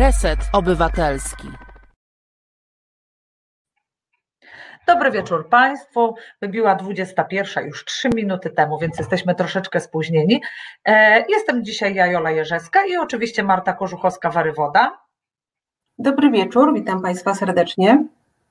[0.00, 1.48] Reset Obywatelski.
[4.86, 6.14] Dobry wieczór Państwu.
[6.42, 10.42] Wybiła 21 już 3 minuty temu, więc jesteśmy troszeczkę spóźnieni.
[10.84, 14.88] E, jestem dzisiaj Jajola Jerzewska i oczywiście Marta Korzuchowska-Warywoda.
[15.98, 18.04] Dobry wieczór, witam Państwa serdecznie.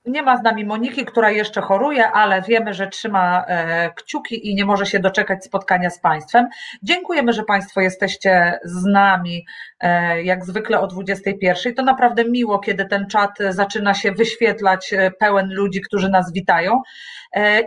[0.10, 4.56] Nie ma z nami Moniki, która jeszcze choruje, ale wiemy, że trzyma e, kciuki i
[4.56, 6.48] nie może się doczekać spotkania z Państwem.
[6.84, 9.46] Dziękujemy, że Państwo jesteście z nami
[9.80, 11.76] e, jak zwykle o 21.
[11.76, 16.82] To naprawdę miło, kiedy ten czat zaczyna się wyświetlać e, pełen ludzi, którzy nas witają.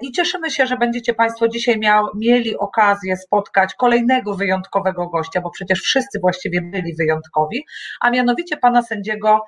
[0.03, 5.51] I cieszymy się, że będziecie Państwo dzisiaj miał, mieli okazję spotkać kolejnego wyjątkowego gościa, bo
[5.51, 7.65] przecież wszyscy właściwie byli wyjątkowi,
[8.01, 9.45] a mianowicie pana sędziego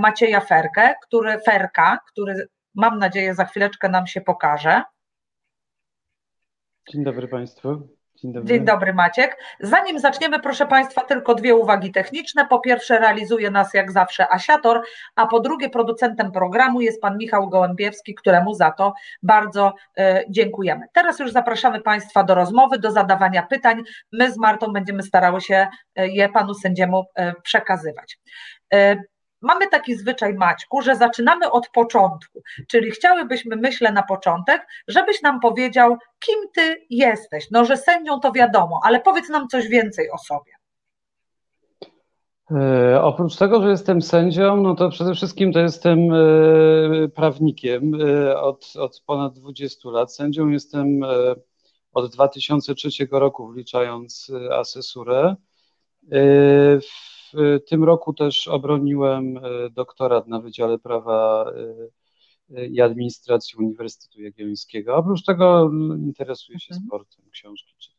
[0.00, 4.82] Macieja Ferkę, który, Ferka, który który mam nadzieję za chwileczkę nam się pokaże.
[6.92, 7.88] Dzień dobry Państwu.
[8.16, 8.48] Dzień dobry.
[8.48, 9.36] Dzień dobry Maciek.
[9.60, 12.46] Zanim zaczniemy, proszę Państwa, tylko dwie uwagi techniczne.
[12.46, 14.82] Po pierwsze, realizuje nas jak zawsze Asiator,
[15.16, 20.86] a po drugie, producentem programu jest pan Michał Gołębiewski, któremu za to bardzo y, dziękujemy.
[20.92, 23.82] Teraz już zapraszamy Państwa do rozmowy, do zadawania pytań.
[24.12, 28.18] My z Martą będziemy starały się e, je panu sędziemu y, przekazywać.
[29.42, 35.40] Mamy taki zwyczaj, Maćku, że zaczynamy od początku, czyli chciałybyśmy, myślę, na początek, żebyś nam
[35.40, 37.50] powiedział, kim ty jesteś.
[37.50, 40.52] No, że sędzią to wiadomo, ale powiedz nam coś więcej o sobie.
[42.50, 48.40] E, oprócz tego, że jestem sędzią, no to przede wszystkim to jestem e, prawnikiem e,
[48.40, 50.14] od, od ponad 20 lat.
[50.14, 51.00] Sędzią jestem
[51.92, 55.36] od 2003 roku, wliczając asesurę.
[57.34, 64.22] W tym roku też obroniłem e, doktorat na Wydziale Prawa e, e, i Administracji Uniwersytetu
[64.22, 64.96] Jagiellońskiego.
[64.96, 66.86] Oprócz tego interesuję się mhm.
[66.86, 67.91] sportem, książki czytam.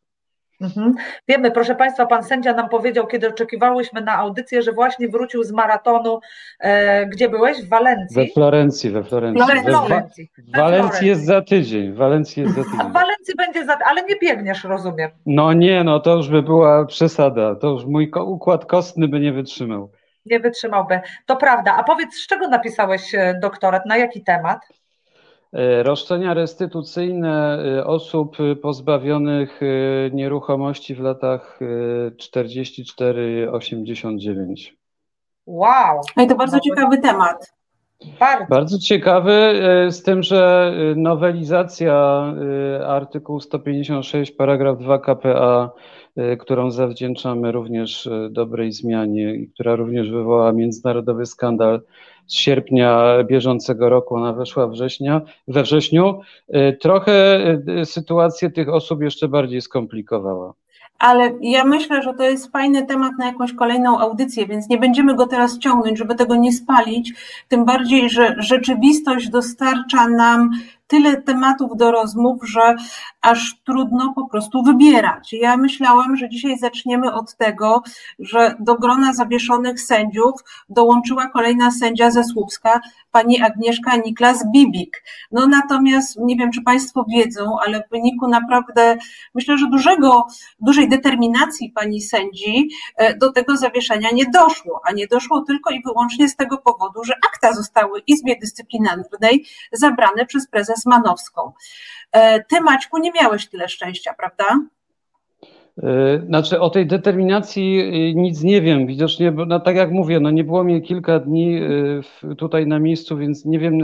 [0.64, 0.94] Mhm.
[1.28, 5.52] Wiemy, proszę Państwa, pan sędzia nam powiedział, kiedy oczekiwałyśmy na audycję, że właśnie wrócił z
[5.52, 6.20] maratonu.
[6.60, 7.62] E, gdzie byłeś?
[7.66, 8.16] W Walencji?
[8.16, 9.46] We Florencji, we Florencji.
[9.56, 10.30] We Florencji.
[10.38, 11.94] W Walencji jest za tydzień.
[11.94, 12.90] Walencji jest za tydzień.
[12.90, 15.12] W Walencji będzie za ale nie biegniesz, rozumiem.
[15.26, 17.56] No nie, no to już by była przesada.
[17.56, 19.92] To już mój układ kostny by nie wytrzymał.
[20.26, 21.00] Nie wytrzymałby.
[21.26, 21.76] To prawda.
[21.76, 23.86] A powiedz, z czego napisałeś e, doktorat?
[23.86, 24.60] Na jaki temat?
[25.54, 29.66] E, roszczenia restytucyjne e, osób pozbawionych e,
[30.12, 31.60] nieruchomości w latach
[32.18, 34.72] 44-89.
[35.46, 36.02] Wow!
[36.18, 37.54] No i to bardzo ciekawy temat.
[38.20, 38.46] Bardzo.
[38.50, 41.96] Bardzo ciekawy, z tym, że nowelizacja
[42.88, 45.72] artykułu 156 paragraf 2 KPA,
[46.40, 51.82] którą zawdzięczamy również dobrej zmianie i która również wywołała międzynarodowy skandal
[52.28, 56.20] z sierpnia bieżącego roku, ona weszła września, we wrześniu,
[56.82, 57.42] trochę
[57.84, 60.54] sytuację tych osób jeszcze bardziej skomplikowała.
[61.00, 65.16] Ale ja myślę, że to jest fajny temat na jakąś kolejną audycję, więc nie będziemy
[65.16, 67.14] go teraz ciągnąć, żeby tego nie spalić.
[67.48, 70.52] Tym bardziej, że rzeczywistość dostarcza nam
[70.94, 72.76] tyle tematów do rozmów, że
[73.22, 75.34] aż trudno po prostu wybierać.
[75.34, 77.84] Ja myślałam, że dzisiaj zaczniemy od tego,
[78.20, 80.34] że do grona zawieszonych sędziów
[80.70, 82.82] dołączyła kolejna sędzia ze Słupska,
[83.12, 85.04] pani Agnieszka Niklas Bibik.
[85.32, 88.98] No natomiast nie wiem, czy Państwo wiedzą, ale w wyniku naprawdę,
[89.36, 90.28] myślę, że dużego,
[90.60, 95.84] dużej determinacji pani sędzi e, do tego zawieszenia nie doszło, a nie doszło tylko i
[95.84, 101.52] wyłącznie z tego powodu, że akta zostały Izbie Dyscyplinarnej zabrane przez prezes Manowską.
[102.12, 104.46] E, ty, Maćku, nie miałeś tyle szczęścia, prawda?
[105.84, 108.88] E, znaczy o tej determinacji e, nic nie wiem.
[108.88, 111.60] Widocznie, no, tak jak mówię, no nie było mnie kilka dni
[112.38, 113.80] tutaj na miejscu, więc nie wiem,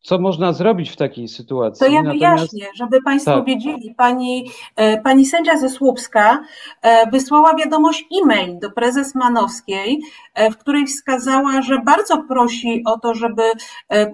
[0.00, 1.86] co można zrobić w takiej sytuacji.
[1.86, 3.44] To ja wyjaśnię, żeby Państwo tak.
[3.44, 3.94] wiedzieli.
[3.96, 4.50] Pani,
[5.04, 6.42] pani sędzia ze Słupska
[7.12, 10.00] wysłała wiadomość e-mail do prezes Manowskiej,
[10.52, 13.42] w której wskazała, że bardzo prosi o to, żeby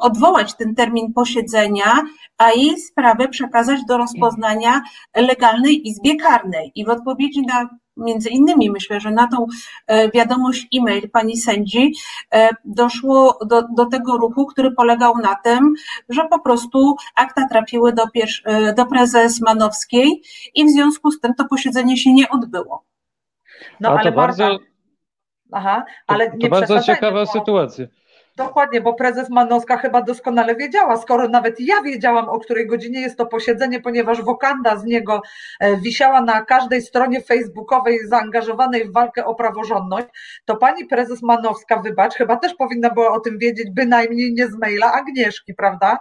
[0.01, 2.03] odwołać ten termin posiedzenia
[2.39, 4.81] a jej sprawę przekazać do rozpoznania
[5.17, 6.73] legalnej Izbie Karnej.
[6.75, 9.47] I w odpowiedzi na między innymi myślę, że na tą
[9.87, 11.93] e, wiadomość e-mail pani sędzi
[12.33, 15.75] e, doszło do, do tego ruchu, który polegał na tym,
[16.09, 18.05] że po prostu akta trafiły do,
[18.45, 20.23] e, do prezes Manowskiej
[20.55, 22.85] i w związku z tym to posiedzenie się nie odbyło.
[23.81, 24.59] No ale to bardzo,
[25.53, 27.27] Aha, ale to, to bardzo ciekawa bo...
[27.27, 27.87] sytuacja.
[28.37, 33.19] Dokładnie, bo prezes Manowska chyba doskonale wiedziała, skoro nawet ja wiedziałam, o której godzinie jest
[33.19, 35.23] to posiedzenie, ponieważ wokanda z niego
[35.61, 40.07] e, wisiała na każdej stronie facebookowej zaangażowanej w walkę o praworządność,
[40.45, 44.59] to pani prezes Manowska, wybacz, chyba też powinna była o tym wiedzieć, bynajmniej nie z
[44.59, 45.99] maila Agnieszki, prawda?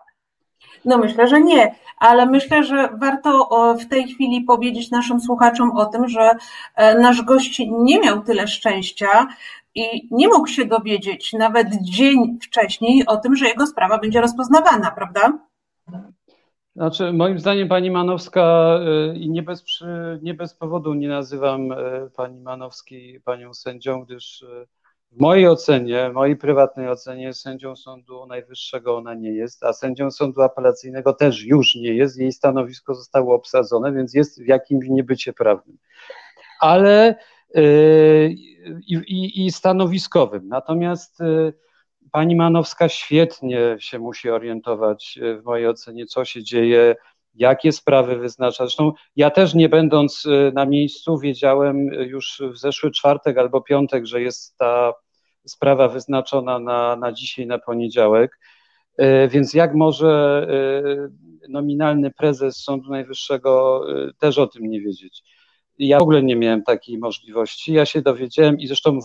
[0.86, 3.50] No myślę, że nie, ale myślę, że warto
[3.80, 6.32] w tej chwili powiedzieć naszym słuchaczom o tym, że
[6.76, 9.28] e, nasz gość nie miał tyle szczęścia,
[9.76, 14.92] i nie mógł się dowiedzieć nawet dzień wcześniej o tym, że jego sprawa będzie rozpoznawana,
[14.92, 15.40] prawda?
[16.76, 18.80] Znaczy, moim zdaniem pani Manowska
[19.14, 19.64] y, i nie bez,
[20.22, 21.76] nie bez powodu nie nazywam y,
[22.16, 24.68] pani Manowskiej panią sędzią, gdyż y,
[25.12, 30.42] w mojej ocenie, mojej prywatnej ocenie sędzią Sądu Najwyższego ona nie jest, a sędzią Sądu
[30.42, 32.18] Apelacyjnego też już nie jest.
[32.18, 35.78] Jej stanowisko zostało obsadzone, więc jest w jakimś niebycie prawnym.
[36.60, 37.16] Ale
[38.88, 40.48] i, i, i stanowiskowym.
[40.48, 41.20] Natomiast
[42.14, 46.96] pani Manowska świetnie się musi orientować e, w mojej ocenie, co się dzieje,
[47.36, 48.64] jakie sprawy wyznacza.
[48.64, 54.22] Zresztą ja też nie będąc na miejscu wiedziałem już w zeszły czwartek albo piątek, że
[54.22, 54.94] jest ta
[55.48, 58.40] sprawa wyznaczona na, na dzisiaj, na poniedziałek.
[59.30, 60.48] Więc jak może
[61.50, 63.86] nominalny prezes Sądu Najwyższego
[64.20, 65.24] też o tym nie wiedzieć?
[65.80, 67.74] Ja w ogóle nie miałem takiej możliwości.
[67.74, 69.00] Ja się dowiedziałem i zresztą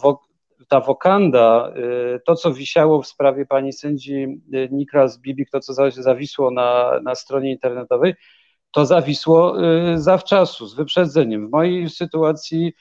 [0.68, 1.72] ta wokanda,
[2.16, 4.14] y, to co wisiało w sprawie pani sędzi
[4.54, 8.14] y, Nikras Bibik, to co zawisło na, na stronie internetowej,
[8.70, 11.48] to zawisło y, zawczasu, z wyprzedzeniem.
[11.48, 12.72] W mojej sytuacji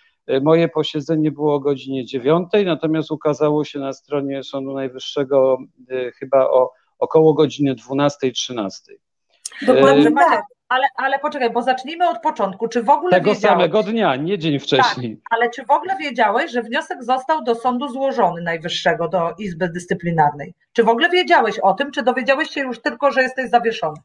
[0.42, 5.58] moje posiedzenie było o godzinie 9, natomiast ukazało się na stronie Sądu Najwyższego
[6.20, 8.70] chyba o około godziny 12-13.
[9.62, 10.57] Dokładnie tak.
[10.70, 12.68] Ale, ale poczekaj, bo zacznijmy od początku.
[12.68, 15.18] Czy w ogóle Tego wiedziałeś, samego dnia, nie dzień wcześniej.
[15.18, 19.70] Tak, ale czy w ogóle wiedziałeś, że wniosek został do sądu złożony najwyższego, do Izby
[19.70, 20.54] Dyscyplinarnej?
[20.74, 23.98] Czy w ogóle wiedziałeś o tym, czy dowiedziałeś się już tylko, że jesteś zawieszony?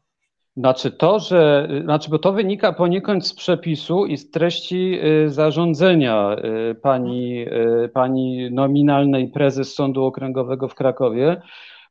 [0.57, 6.35] Znaczy to, że, znaczy, bo to wynika poniekąd z przepisu i z treści y, zarządzenia
[6.71, 7.45] y, pani,
[7.85, 11.41] y, pani nominalnej prezes Sądu Okręgowego w Krakowie,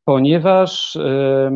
[0.05, 1.51] ponieważ E,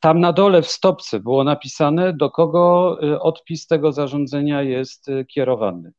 [0.00, 5.24] tam na dole w stopce było napisane, do kogo e, odpis tego zarządzenia jest e,
[5.24, 5.92] kierowany.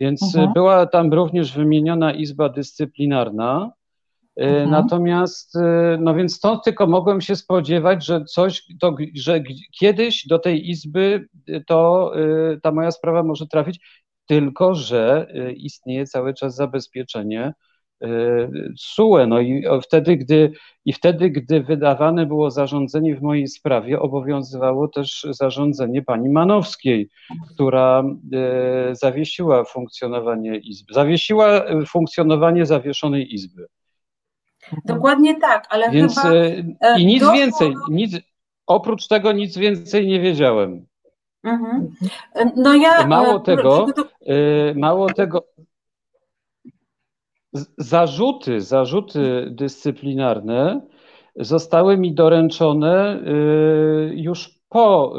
[0.00, 0.52] Więc mhm.
[0.52, 3.72] była tam również wymieniona Izba Dyscyplinarna.
[4.36, 4.70] Mhm.
[4.70, 5.58] Natomiast,
[5.98, 9.40] no więc stąd tylko mogłem się spodziewać, że coś, to, że
[9.78, 11.28] kiedyś do tej izby
[11.66, 12.12] to
[12.62, 17.52] ta moja sprawa może trafić, tylko że istnieje cały czas zabezpieczenie
[18.78, 19.26] SUE.
[19.26, 20.52] No i wtedy, gdy,
[20.84, 27.08] i wtedy, gdy wydawane było zarządzenie w mojej sprawie, obowiązywało też zarządzenie pani Manowskiej,
[27.54, 33.66] która e, zawiesiła funkcjonowanie Izby, zawiesiła funkcjonowanie zawieszonej Izby.
[34.84, 36.34] Dokładnie tak, ale Więc, chyba...
[36.80, 37.34] E, I nic doszło...
[37.34, 38.16] więcej, nic,
[38.66, 40.86] oprócz tego nic więcej nie wiedziałem.
[41.44, 41.94] Mhm.
[42.56, 43.06] No ja...
[43.06, 43.86] Mało tego,
[44.26, 45.44] e, mało tego,
[47.78, 50.80] zarzuty, zarzuty dyscyplinarne
[51.36, 55.14] zostały mi doręczone y, już po,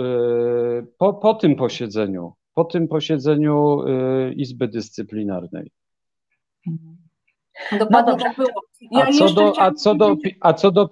[0.80, 5.72] y, po, po tym posiedzeniu, po tym posiedzeniu y, Izby Dyscyplinarnej.
[7.80, 8.26] No dobrze.
[8.96, 10.90] a, co do, a, co do, a, co do,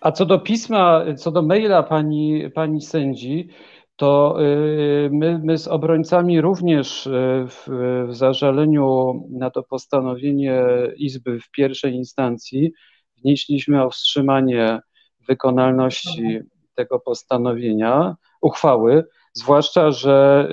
[0.00, 3.48] a co do pisma, co do maila pani, pani sędzi,
[3.96, 7.10] to y, my, my z obrońcami również y,
[7.48, 7.68] w,
[8.08, 10.64] w zażaleniu na to postanowienie
[10.96, 12.72] Izby w pierwszej instancji
[13.16, 14.80] wnieśliśmy o wstrzymanie
[15.28, 16.40] wykonalności
[16.74, 20.48] tego postanowienia, uchwały, zwłaszcza, że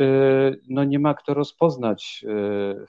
[0.54, 2.26] y, no nie ma kto rozpoznać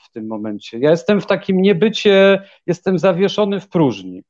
[0.04, 0.78] w tym momencie.
[0.78, 4.22] Ja jestem w takim niebycie, jestem zawieszony w próżni.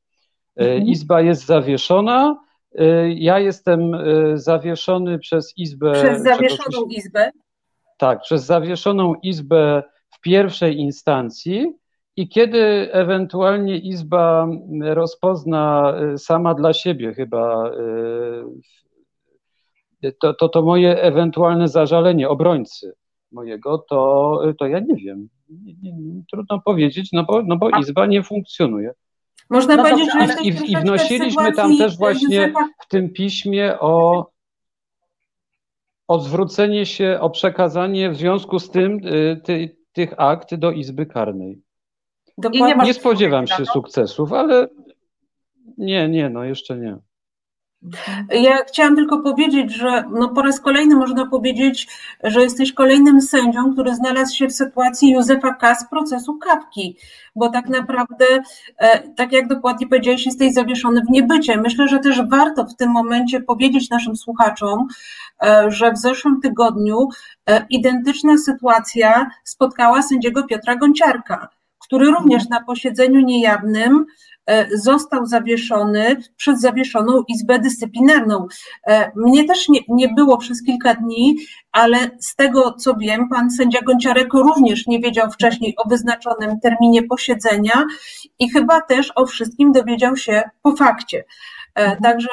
[0.57, 0.87] Mhm.
[0.87, 2.45] Izba jest zawieszona,
[3.15, 5.93] ja jestem y, zawieszony przez Izbę.
[5.93, 7.31] Przez zawieszoną Izbę?
[7.99, 11.73] Tak, przez zawieszoną Izbę w pierwszej instancji.
[12.17, 14.49] I kiedy ewentualnie Izba
[14.81, 17.71] rozpozna y, sama dla siebie chyba
[20.21, 22.93] to, to, to moje ewentualne zażalenie obrońcy
[23.33, 25.29] mojego, to, to ja nie wiem.
[26.31, 28.93] Trudno powiedzieć, no bo, no bo Izba nie funkcjonuje.
[29.51, 34.27] Można no powiedzieć, że i, i wnosiliśmy tam też właśnie w tym piśmie o,
[36.09, 41.07] o zwrócenie się, o przekazanie w związku z tym y, ty, tych akt do Izby
[41.07, 41.63] Karnej.
[42.53, 44.69] Nie, nie spodziewam się sukcesów, ale
[45.79, 46.99] nie, nie, no jeszcze nie.
[48.31, 51.89] Ja chciałam tylko powiedzieć, że no po raz kolejny można powiedzieć,
[52.23, 55.75] że jesteś kolejnym sędzią, który znalazł się w sytuacji Józefa K.
[55.75, 56.97] z procesu Kapki,
[57.37, 58.25] bo tak naprawdę,
[58.79, 61.57] e, tak jak dokładnie powiedziałeś, jesteś zawieszony w niebycie.
[61.57, 64.87] Myślę, że też warto w tym momencie powiedzieć naszym słuchaczom,
[65.43, 67.09] e, że w zeszłym tygodniu
[67.47, 71.49] e, identyczna sytuacja spotkała sędziego Piotra Gonciarka
[71.85, 74.07] który również na posiedzeniu niejawnym
[74.47, 78.47] E, został zawieszony przez zawieszoną Izbę Dyscyplinarną.
[78.87, 81.37] E, mnie też nie, nie było przez kilka dni,
[81.73, 87.03] ale z tego co wiem, pan sędzia Gonciarek również nie wiedział wcześniej o wyznaczonym terminie
[87.03, 87.85] posiedzenia
[88.39, 91.25] i chyba też o wszystkim dowiedział się po fakcie.
[91.75, 91.97] E.
[91.97, 92.29] Także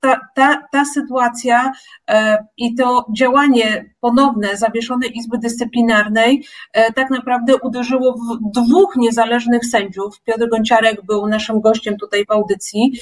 [0.00, 1.72] ta, ta, ta sytuacja
[2.10, 9.66] e, i to działanie ponowne zawieszonej Izby Dyscyplinarnej e, tak naprawdę uderzyło w dwóch niezależnych
[9.66, 10.20] sędziów.
[10.20, 12.92] Piotr Gonciarek był naszym gościem tutaj w audycji,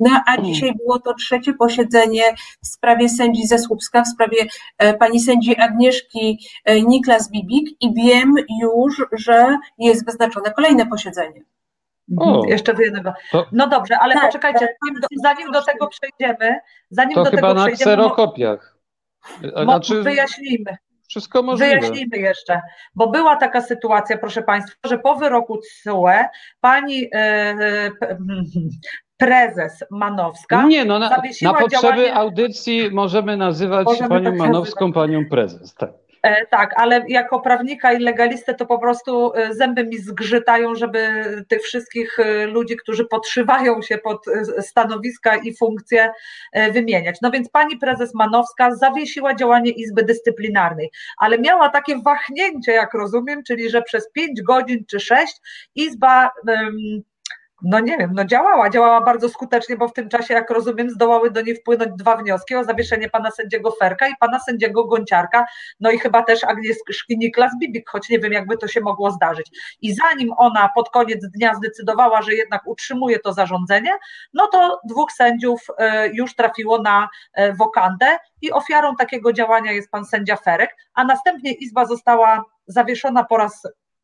[0.00, 0.44] no, a mm.
[0.44, 2.22] dzisiaj było to trzecie posiedzenie
[2.62, 4.46] w sprawie sędzi ze Słupska, w sprawie
[4.98, 6.38] pani sędzi Agnieszki
[6.86, 11.42] Niklas Bibik i wiem już, że jest wyznaczone kolejne posiedzenie.
[12.18, 12.48] O, mhm.
[12.48, 13.12] Jeszcze do jednego.
[13.32, 17.30] To, no dobrze, ale tak, poczekajcie, zanim do, zanim do tego przejdziemy, zanim to do
[17.30, 18.78] chyba tego na kserokopiach.
[19.62, 20.76] Znaczy, wyjaśnijmy.
[21.08, 21.80] Wszystko możliwe.
[21.80, 22.60] Wyjaśnijmy jeszcze,
[22.94, 26.28] bo była taka sytuacja, proszę Państwa, że po wyroku TSUE
[26.60, 27.54] pani e,
[29.20, 30.66] prezes Manowska.
[30.66, 31.08] Nie, no na,
[31.42, 32.14] na potrzeby działanie...
[32.14, 35.04] audycji możemy nazywać możemy panią tak Manowską nazywać.
[35.04, 35.74] panią prezes.
[35.74, 35.90] Tak.
[36.22, 41.24] E, tak, ale jako prawnika i legalistę to po prostu e, zęby mi zgrzytają, żeby
[41.48, 44.24] tych wszystkich e, ludzi, którzy podszywają się pod
[44.60, 46.12] stanowiska i funkcje
[46.72, 47.16] wymieniać.
[47.22, 53.42] No więc pani prezes Manowska zawiesiła działanie Izby Dyscyplinarnej, ale miała takie wahnięcie, jak rozumiem,
[53.46, 55.36] czyli że przez pięć godzin czy sześć
[55.74, 56.30] Izba
[57.62, 61.30] no nie wiem, no działała, działała bardzo skutecznie, bo w tym czasie, jak rozumiem, zdołały
[61.30, 65.46] do niej wpłynąć dwa wnioski o zawieszenie pana sędziego Ferka i pana sędziego Gonciarka,
[65.80, 69.50] no i chyba też Agnieszki Niklas Bibik, choć nie wiem, jakby to się mogło zdarzyć.
[69.80, 73.90] I zanim ona pod koniec dnia zdecydowała, że jednak utrzymuje to zarządzenie,
[74.34, 79.90] no to dwóch sędziów e, już trafiło na e, wokandę i ofiarą takiego działania jest
[79.90, 83.62] pan sędzia Ferek, a następnie Izba została zawieszona po raz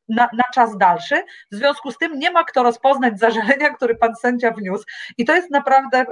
[0.08, 1.22] na, na, czas dalszy.
[1.52, 4.84] W związku z tym nie ma kto rozpoznać zażalenia, który pan sędzia wniósł.
[5.18, 6.06] I to jest naprawdę,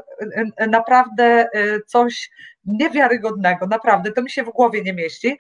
[0.69, 1.49] naprawdę e,
[1.87, 2.31] coś
[2.65, 5.39] niewiarygodnego, naprawdę, to mi się w głowie nie mieści.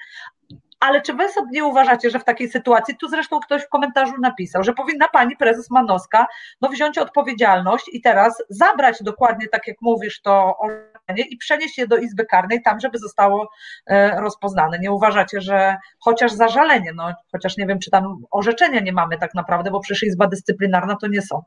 [0.84, 4.12] Ale czy wy sobie nie uważacie, że w takiej sytuacji, tu zresztą ktoś w komentarzu
[4.20, 6.26] napisał, że powinna pani prezes Manowska
[6.60, 11.86] no, wziąć odpowiedzialność i teraz zabrać dokładnie, tak jak mówisz, to orzeczenie i przenieść je
[11.86, 13.50] do Izby Karnej tam, żeby zostało
[13.86, 14.78] e, rozpoznane.
[14.78, 19.34] Nie uważacie, że chociaż zażalenie, no chociaż nie wiem, czy tam orzeczenia nie mamy tak
[19.34, 21.44] naprawdę, bo przecież Izba Dyscyplinarna to nie sąd.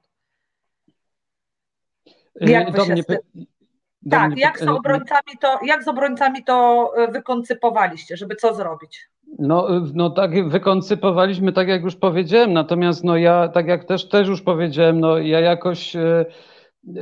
[2.35, 3.03] Jak wy się
[4.09, 9.09] tak, jak z obrońcami to, jak z obrońcami to e, wykoncypowaliście, żeby co zrobić?
[9.39, 14.27] No, no tak wykoncypowaliśmy, tak jak już powiedziałem, natomiast no ja, tak jak też, też
[14.27, 16.25] już powiedziałem, no ja jakoś e,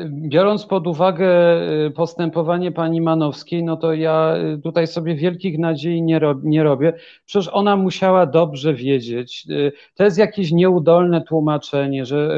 [0.10, 6.02] biorąc pod uwagę e, postępowanie pani Manowskiej, no to ja e, tutaj sobie wielkich nadziei
[6.02, 6.94] nie, rob, nie robię.
[7.26, 9.48] Przecież ona musiała dobrze wiedzieć.
[9.96, 12.36] To jest jakieś nieudolne tłumaczenie, że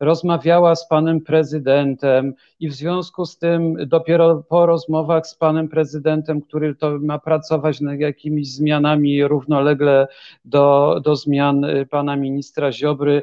[0.00, 6.40] rozmawiała z panem prezydentem i w związku z tym dopiero po rozmowach z panem prezydentem,
[6.40, 10.08] który to ma pracować nad jakimiś zmianami równolegle
[10.44, 13.22] do, do zmian y, pana ministra Ziobry,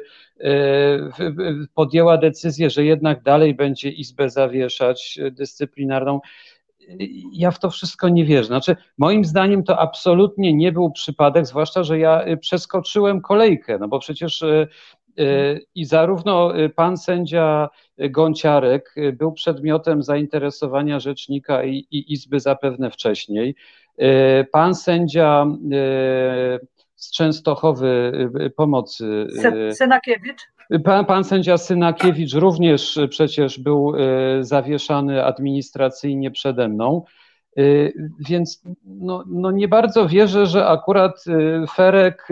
[1.74, 6.20] podjęła decyzję, że jednak dalej będzie Izbę zawieszać dyscyplinarną
[7.32, 8.46] ja w to wszystko nie wierzę.
[8.46, 13.88] Znaczy, moim zdaniem to absolutnie nie był przypadek, zwłaszcza, że ja y, przeskoczyłem kolejkę, no
[13.88, 14.44] bo przecież
[15.74, 17.68] i zarówno pan sędzia
[17.98, 23.54] Gąciarek był przedmiotem zainteresowania rzecznika i, i Izby zapewne wcześniej.
[24.52, 25.46] Pan sędzia
[26.98, 28.12] z Częstochowy
[28.56, 29.26] Pomocy.
[29.72, 30.40] Synakiewicz?
[30.84, 33.92] Pan, pan sędzia Synakiewicz również przecież był
[34.40, 37.04] zawieszany administracyjnie przede mną.
[38.28, 41.24] Więc no, no nie bardzo wierzę, że akurat
[41.74, 42.28] Ferek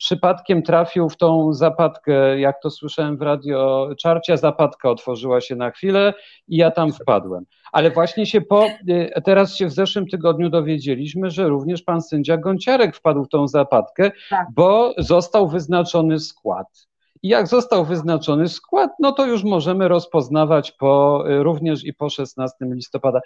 [0.00, 5.70] przypadkiem trafił w tą zapadkę, jak to słyszałem w radio, czarcia zapadka otworzyła się na
[5.70, 6.14] chwilę
[6.48, 7.44] i ja tam wpadłem.
[7.72, 12.36] Ale właśnie się po, y, teraz się w zeszłym tygodniu dowiedzieliśmy, że również pan sędzia
[12.36, 14.46] Gąciarek wpadł w tą zapadkę, tak.
[14.54, 16.89] bo został wyznaczony skład.
[17.22, 22.10] I jak został wyznaczony skład, no to już możemy rozpoznawać po, y, również i po
[22.10, 23.20] 16 listopada.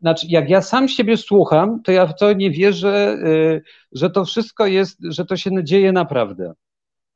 [0.00, 3.62] Znaczy, jak ja sam siebie słucham, to ja w to nie wierzę, y,
[3.92, 6.54] że to wszystko jest, że to się dzieje naprawdę.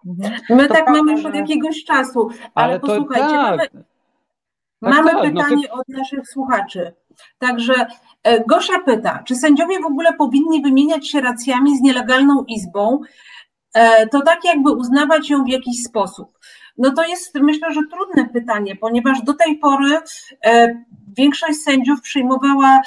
[0.06, 0.34] Mhm.
[0.50, 3.46] My to tak mamy już od jakiegoś czasu, ale, ale posłuchajcie, tak.
[3.46, 3.84] mamy, tak,
[4.80, 5.74] mamy tak, pytanie no to...
[5.74, 6.92] od naszych słuchaczy.
[7.38, 7.86] Także
[8.22, 13.00] e, Gosia pyta, czy sędziowie w ogóle powinni wymieniać się racjami z nielegalną izbą?
[14.10, 16.38] To tak jakby uznawać ją w jakiś sposób.
[16.78, 19.98] No to jest myślę, że trudne pytanie, ponieważ do tej pory
[21.16, 22.80] większość sędziów przyjmowała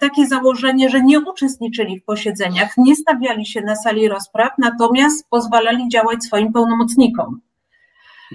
[0.00, 5.88] takie założenie, że nie uczestniczyli w posiedzeniach, nie stawiali się na sali rozpraw, natomiast pozwalali
[5.88, 7.40] działać swoim pełnomocnikom.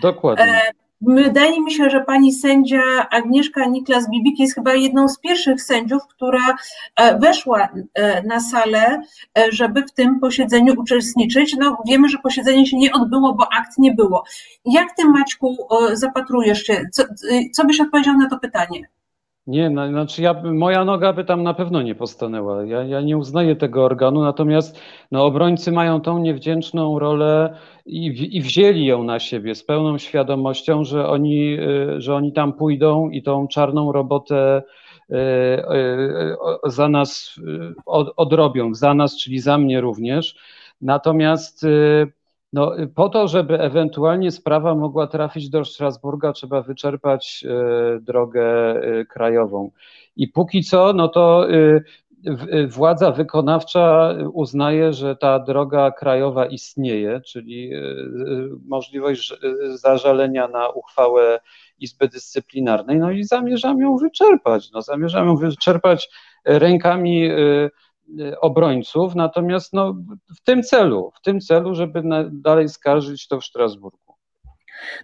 [0.02, 0.62] Dokładnie.
[1.02, 6.56] Wydaje mi się, że pani sędzia Agnieszka Niklas-Bibik jest chyba jedną z pierwszych sędziów, która
[6.96, 9.02] e, weszła e, na salę,
[9.38, 11.56] e, żeby w tym posiedzeniu uczestniczyć.
[11.60, 14.24] No, wiemy, że posiedzenie się nie odbyło, bo akt nie było.
[14.66, 15.58] Jak ty, Maćku,
[15.94, 16.82] zapatrujesz się?
[16.92, 17.04] Co,
[17.54, 18.82] co byś odpowiedział na to pytanie?
[19.48, 22.66] Nie, no, znaczy ja, moja noga by tam na pewno nie postanęła.
[22.66, 24.80] Ja, ja nie uznaję tego organu, natomiast
[25.12, 30.84] no, obrońcy mają tą niewdzięczną rolę i, i wzięli ją na siebie z pełną świadomością,
[30.84, 34.64] że oni, y, że oni tam pójdą i tą czarną robotę
[35.10, 37.40] y, y, za nas
[38.16, 40.36] odrobią, za nas, czyli za mnie również.
[40.82, 41.66] Natomiast
[42.56, 47.46] no, po to, żeby ewentualnie sprawa mogła trafić do Strasburga, trzeba wyczerpać
[48.02, 48.76] drogę
[49.10, 49.72] krajową.
[50.16, 51.48] I póki co, no to
[52.68, 57.80] władza wykonawcza uznaje, że ta droga krajowa istnieje, czyli e,
[58.68, 59.34] możliwość
[59.74, 61.40] zażalenia na uchwałę
[61.80, 64.72] Izby Dyscyplinarnej, no i zamierzam ją wyczerpać.
[64.72, 66.10] No, zamierzam ją wyczerpać
[66.46, 67.36] rękami e,
[68.42, 69.96] obrońców, natomiast no,
[70.38, 74.06] w tym celu, w tym celu, żeby dalej skarżyć to w Strasburgu.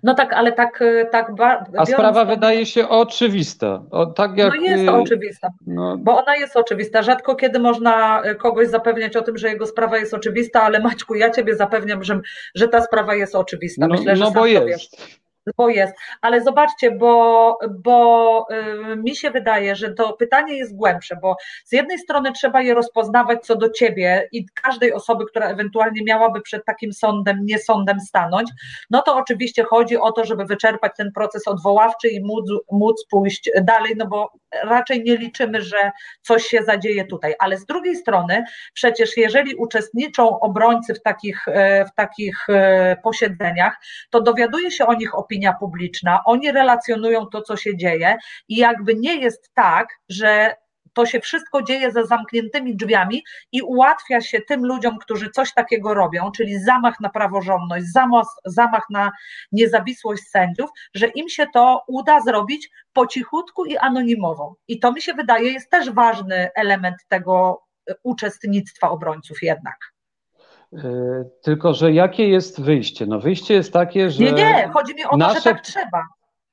[0.04, 0.82] No tak, ale tak.
[0.82, 1.32] Y, tak
[1.78, 3.84] A sprawa wydaje się oczywista.
[3.92, 5.98] O, tak jak, no jest y, oczywista, no.
[5.98, 7.04] bo ona jest oczywista.
[7.04, 11.16] Rzadko kiedy można y, kogoś zapewniać o tym, że jego sprawa jest oczywista, ale Maćku,
[11.16, 12.20] ja ciebie zapewniam, że,
[12.56, 13.88] że ta sprawa jest oczywista.
[13.88, 15.22] No, Myślę, że no bo jest
[15.58, 15.94] bo jest.
[16.22, 18.48] Ale zobaczcie, bo, bo
[18.94, 22.74] y, mi się wydaje, że to pytanie jest głębsze, bo z jednej strony trzeba je
[22.74, 28.00] rozpoznawać co do ciebie i każdej osoby, która ewentualnie miałaby przed takim sądem, nie sądem
[28.00, 28.50] stanąć,
[28.90, 33.50] no to oczywiście chodzi o to, żeby wyczerpać ten proces odwoławczy i móc, móc pójść
[33.62, 34.32] dalej, no bo
[34.64, 35.92] raczej nie liczymy, że
[36.22, 37.36] coś się zadzieje tutaj.
[37.40, 38.44] Ale z drugiej strony,
[38.74, 43.78] przecież jeżeli uczestniczą obrońcy w takich, e, w takich e, posiedzeniach,
[44.10, 48.18] to dowiaduje się o nich opinia publiczna, oni relacjonują to, co się dzieje
[48.48, 50.56] i jakby nie jest tak, że
[50.94, 55.94] to się wszystko dzieje za zamkniętymi drzwiami i ułatwia się tym ludziom, którzy coś takiego
[55.94, 57.86] robią, czyli zamach na praworządność,
[58.46, 59.12] zamach, na
[59.52, 64.56] niezawisłość sędziów, że im się to uda zrobić po cichutku i anonimowo.
[64.68, 69.78] I to mi się wydaje jest też ważny element tego e, uczestnictwa obrońców jednak.
[70.74, 73.06] E, tylko, że jakie jest wyjście?
[73.06, 74.24] No wyjście jest takie, że.
[74.24, 75.36] Nie, nie, chodzi mi o nasze...
[75.36, 76.04] to, że tak trzeba.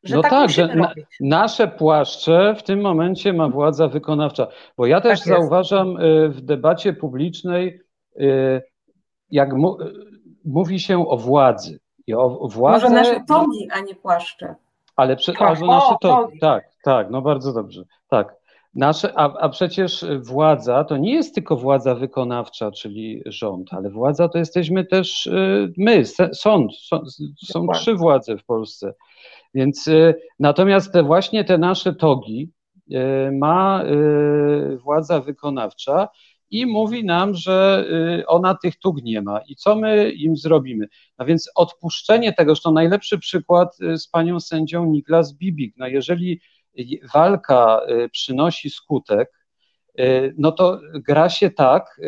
[0.03, 4.47] Że no tak, tak że na, nasze płaszcze w tym momencie ma władza wykonawcza.
[4.77, 7.81] Bo ja też tak zauważam y, w debacie publicznej,
[8.21, 8.63] y,
[9.31, 9.77] jak mu,
[10.45, 11.81] mówi się o władzy.
[12.07, 14.55] I o władze, Może nasze togi, a nie płaszcze.
[14.97, 15.43] Ale prze, tak.
[15.43, 16.39] albo nasze togi.
[16.39, 17.83] Tak, tak, no bardzo dobrze.
[18.09, 18.38] Tak.
[18.79, 24.29] Nasze, a, a przecież władza to nie jest tylko władza wykonawcza, czyli rząd, ale władza
[24.29, 26.77] to jesteśmy też y, my, sąd.
[26.77, 27.09] sąd
[27.47, 28.95] są trzy władze w Polsce.
[29.55, 32.51] Więc y, natomiast te, właśnie te nasze togi
[32.93, 32.97] y,
[33.33, 33.85] ma
[34.85, 36.09] władza wykonawcza
[36.51, 37.87] i mówi nam, że
[38.27, 40.89] ona tych tug nie ma i co my im zrobimy.
[41.19, 45.75] No więc odpuszczenie tego, to najlepszy przykład z panią sędzią Niklas Bibik.
[45.77, 46.41] No jeżeli
[47.15, 47.81] walka
[48.13, 49.33] przynosi skutek,
[50.39, 52.01] no to gra się tak,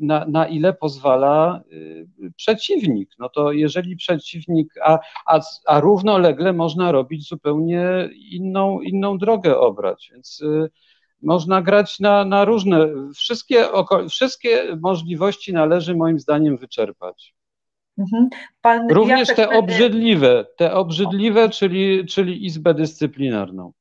[0.00, 3.10] na, na ile pozwala y, przeciwnik.
[3.18, 10.10] No to jeżeli przeciwnik, a, a, a równolegle można robić zupełnie inną, inną drogę obrać,
[10.12, 10.70] więc y,
[11.22, 13.64] można grać na, na różne, wszystkie,
[14.10, 17.34] wszystkie możliwości należy moim zdaniem wyczerpać.
[17.98, 18.28] Mhm.
[18.60, 23.72] Pan Również te obrzydliwe, te obrzydliwe, czyli, czyli Izbę Dyscyplinarną.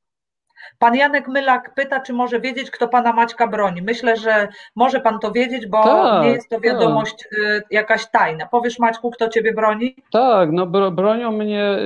[0.80, 3.82] Pan Janek Mylak pyta, czy może wiedzieć, kto pana Maćka broni.
[3.82, 6.64] Myślę, że może pan to wiedzieć, bo tak, nie jest to tak.
[6.64, 7.72] wiadomość tak.
[7.72, 8.48] jakaś tajna.
[8.48, 9.96] Powiesz Maćku, kto ciebie broni?
[10.12, 11.78] Tak, no bronią mnie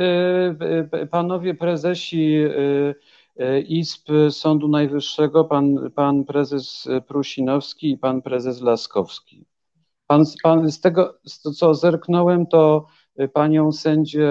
[0.92, 2.38] y, y, panowie prezesi
[3.68, 9.46] Izb Sądu Najwyższego, pan, pan prezes Prusinowski i pan prezes Laskowski.
[10.08, 11.20] Pan, pan z tego,
[11.58, 12.86] co zerknąłem, to
[13.34, 14.30] panią sędzię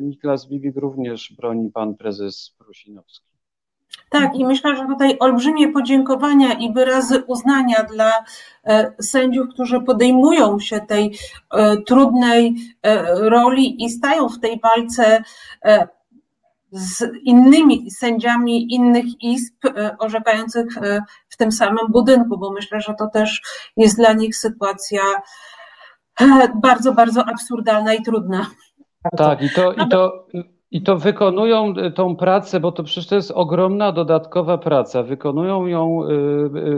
[0.00, 3.36] Niklas Bibik również broni pan prezes Prusinowski.
[4.10, 8.12] Tak, i myślę, że tutaj olbrzymie podziękowania i wyrazy uznania dla
[8.64, 11.18] e, sędziów, którzy podejmują się tej
[11.50, 15.22] e, trudnej e, roli i stają w tej walce
[16.72, 19.54] z innymi sędziami innych izb
[19.98, 20.66] orzekających
[21.28, 23.42] w tym samym budynku, bo myślę, że to też
[23.76, 25.02] jest dla nich sytuacja
[26.62, 28.46] bardzo, bardzo absurdalna i trudna.
[29.16, 30.26] Tak, i to, i to
[30.76, 35.02] i to wykonują e, tą pracę, bo to przecież to jest ogromna dodatkowa praca.
[35.02, 36.08] Wykonują ją e,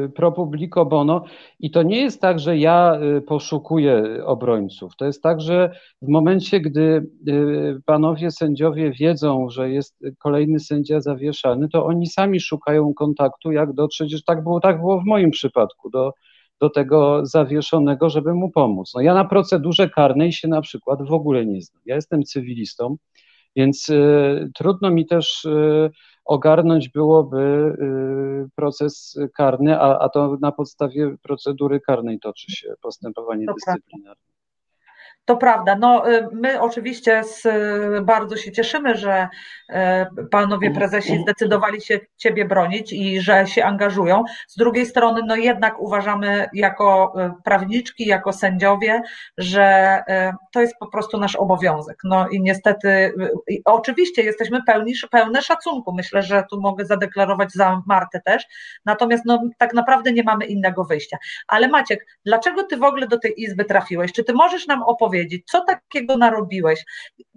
[0.04, 1.24] e, pro publico bono
[1.60, 4.96] i to nie jest tak, że ja poszukuję obrońców.
[4.96, 7.10] To jest tak, że w momencie, gdy
[7.86, 14.24] panowie sędziowie wiedzą, że jest kolejny sędzia zawieszany, to oni sami szukają kontaktu, jak dotrzeć,
[14.24, 16.12] tak było, tak było w moim przypadku, do,
[16.60, 18.92] do tego zawieszonego, żeby mu pomóc.
[18.94, 21.82] No ja na procedurze karnej się na przykład w ogóle nie znam.
[21.86, 22.96] Ja jestem cywilistą,
[23.58, 25.90] więc y, trudno mi też y,
[26.24, 33.46] ogarnąć byłoby y, proces karny, a, a to na podstawie procedury karnej toczy się postępowanie
[33.54, 34.27] dyscyplinarne.
[35.28, 35.76] To prawda.
[35.76, 37.46] No, y, my oczywiście z,
[38.04, 39.28] bardzo się cieszymy, że
[39.70, 39.74] y,
[40.30, 44.24] panowie prezesi zdecydowali się Ciebie bronić i że się angażują.
[44.46, 49.02] Z drugiej strony, no jednak uważamy jako y, prawniczki, jako sędziowie,
[49.38, 49.98] że
[50.52, 51.96] to jest po prostu nasz obowiązek.
[52.04, 53.12] No i niestety,
[53.64, 55.92] oczywiście jesteśmy pełni, pełne szacunku.
[55.92, 58.46] Myślę, że tu mogę zadeklarować za Martę też.
[58.84, 61.18] Natomiast no, tak naprawdę nie mamy innego wyjścia.
[61.48, 64.12] Ale Maciek, dlaczego Ty w ogóle do tej izby trafiłeś?
[64.12, 66.84] Czy Ty możesz nam opowiedzieć, powiedzieć, co takiego narobiłeś,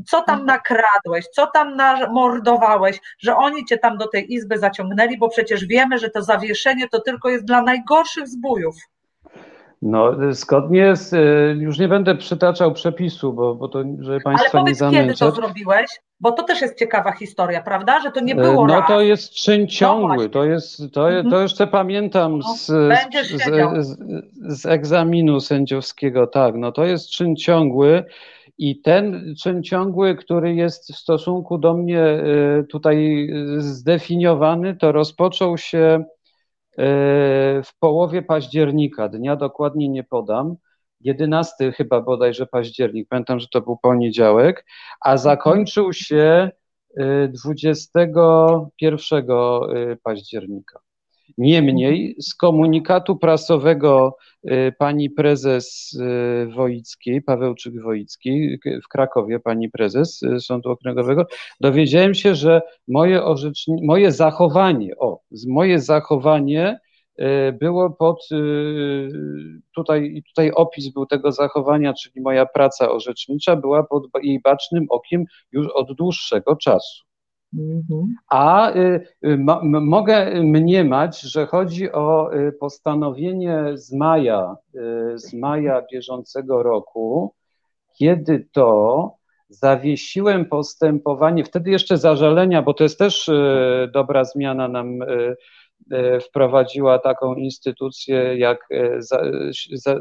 [0.07, 0.45] co tam mhm.
[0.45, 1.77] nakradłeś, co tam
[2.13, 6.89] mordowałeś, że oni cię tam do tej izby zaciągnęli, bo przecież wiemy, że to zawieszenie
[6.89, 8.75] to tylko jest dla najgorszych zbójów.
[9.81, 14.61] No, zgodnie z, y, już nie będę przytaczał przepisu, bo, bo to, żeby Państwa Ale
[14.61, 15.19] powiedz, nie zamęczać.
[15.19, 15.85] kiedy to zrobiłeś?
[16.19, 18.01] Bo to też jest ciekawa historia, prawda?
[18.01, 18.87] Że to nie było No raz.
[18.87, 21.29] to jest czyn no ciągły, no to jest, to, mhm.
[21.29, 23.97] to jeszcze pamiętam no, z, z, z,
[24.59, 28.03] z egzaminu sędziowskiego, tak, no to jest czyn ciągły
[28.57, 35.57] i ten czyn ciągły, który jest w stosunku do mnie y, tutaj zdefiniowany, to rozpoczął
[35.57, 36.03] się
[37.63, 40.55] w połowie października, dnia dokładnie nie podam,
[41.01, 44.65] 11 chyba bodajże październik, pamiętam, że to był poniedziałek,
[45.01, 46.51] a zakończył się
[47.29, 50.79] 21 e, października.
[51.37, 54.17] Niemniej z komunikatu prasowego
[54.51, 61.25] y, pani prezes y, Wojickiej, Pawełczyk-Wojickiej w Krakowie, pani prezes y, Sądu Okręgowego,
[61.61, 66.79] dowiedziałem się, że moje, orzeczni- moje zachowanie, o, moje zachowanie
[67.59, 68.29] było pod,
[69.75, 75.25] tutaj, tutaj opis był tego zachowania, czyli moja praca orzecznicza była pod jej bacznym okiem
[75.51, 77.10] już od dłuższego czasu.
[77.53, 78.15] Mhm.
[78.29, 84.55] A y, y, mogę mniemać, że chodzi o y, postanowienie z maja,
[85.15, 87.33] z maja bieżącego roku,
[87.97, 89.15] kiedy to
[89.49, 93.29] zawiesiłem postępowanie, wtedy jeszcze zażalenia, bo to jest też
[93.93, 94.99] dobra zmiana nam
[96.29, 98.67] wprowadziła taką instytucję jak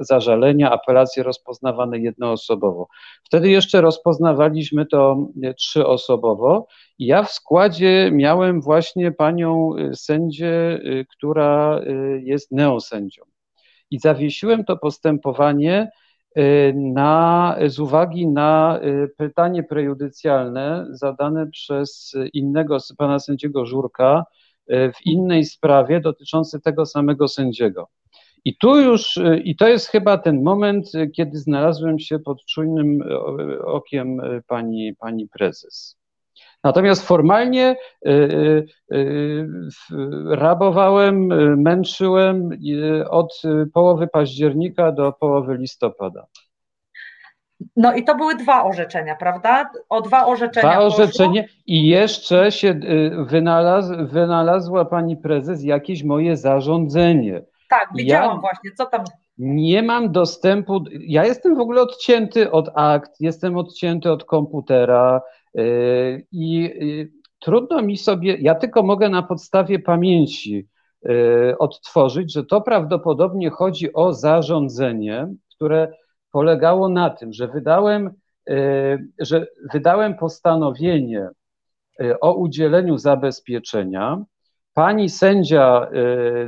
[0.00, 2.88] zażalenia, apelacje rozpoznawane jednoosobowo.
[3.24, 6.66] Wtedy jeszcze rozpoznawaliśmy to trzyosobowo
[7.00, 11.80] ja w składzie miałem właśnie panią sędzię, która
[12.22, 13.22] jest neosędzią.
[13.90, 15.90] I zawiesiłem to postępowanie
[16.74, 18.80] na, z uwagi na
[19.16, 24.24] pytanie prejudycjalne zadane przez innego pana sędziego Żurka
[24.70, 27.88] w innej sprawie dotyczącej tego samego sędziego.
[28.44, 33.02] I tu już, i to jest chyba ten moment, kiedy znalazłem się pod czujnym
[33.64, 36.00] okiem pani, pani prezes.
[36.64, 39.46] Natomiast formalnie y, y, y,
[40.26, 41.26] rabowałem,
[41.62, 42.50] męczyłem
[43.10, 46.26] od połowy października do połowy listopada.
[47.76, 49.70] No i to były dwa orzeczenia, prawda?
[49.88, 50.72] O dwa orzeczenia.
[50.72, 52.80] Dwa orzeczenia i jeszcze się
[53.26, 57.42] wynalaz, wynalazła pani prezes jakieś moje zarządzenie.
[57.70, 59.04] Tak, widziałam ja właśnie, co tam.
[59.38, 65.20] Nie mam dostępu, ja jestem w ogóle odcięty od akt, jestem odcięty od komputera,
[65.54, 70.68] Yy, I yy, trudno mi sobie, ja tylko mogę na podstawie pamięci
[71.02, 75.92] yy, odtworzyć, że to prawdopodobnie chodzi o zarządzenie, które
[76.32, 78.10] polegało na tym, że wydałem,
[79.18, 81.28] że wydałem postanowienie
[82.20, 84.24] o udzieleniu zabezpieczenia.
[84.74, 85.88] Pani sędzia,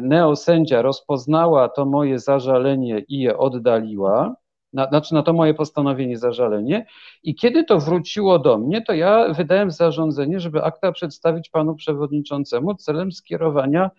[0.01, 4.35] neosędzia rozpoznała to moje zażalenie i je oddaliła
[4.73, 6.87] na, znaczy na to moje postanowienie zażalenie.
[7.23, 12.75] I kiedy to wróciło do mnie, to ja wydałem zarządzenie, żeby akta przedstawić panu przewodniczącemu
[12.75, 13.91] celem skierowania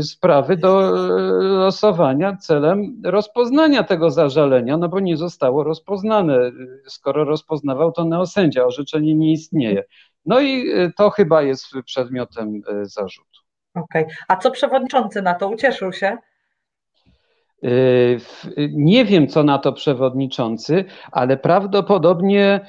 [0.00, 6.52] sprawy do y, losowania celem rozpoznania tego zażalenia, no bo nie zostało rozpoznane.
[6.86, 9.84] Skoro rozpoznawał, to neosędzia, orzeczenie nie istnieje.
[10.26, 13.40] No i y, to chyba jest przedmiotem zarzutu.
[13.74, 14.16] Okej, okay.
[14.28, 16.16] a co przewodniczący na to ucieszył się?
[18.72, 22.66] Nie wiem, co na to przewodniczący, ale prawdopodobnie,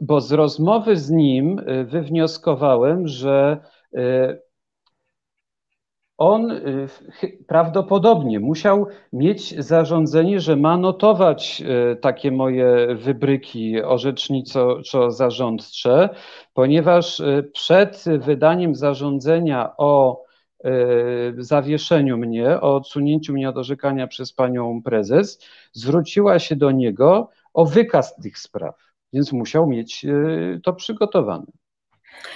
[0.00, 3.60] bo z rozmowy z nim wywnioskowałem, że
[6.18, 6.88] on y,
[7.46, 16.08] prawdopodobnie musiał mieć zarządzenie, że ma notować y, takie moje wybryki orzeczniczo-zarządcze,
[16.54, 20.24] ponieważ y, przed wydaniem zarządzenia o
[21.38, 25.40] zawieszeniu mnie, o odsunięciu mnie od orzekania przez panią prezes,
[25.72, 28.74] zwróciła się do niego o wykaz tych spraw,
[29.12, 30.06] więc musiał mieć
[30.62, 31.46] to przygotowane.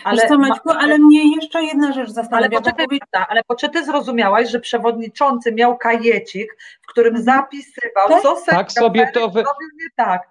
[0.04, 2.46] Ale, co, Maćku, ale mnie jeszcze jedna rzecz zastanawia.
[2.46, 3.18] Ale poczekaj, bo...
[3.28, 8.22] ale czy ty zrozumiałaś, że przewodniczący miał kajecik, w którym zapisywał, tak?
[8.22, 9.40] co tak sobie to wy...
[9.40, 10.22] nie tak.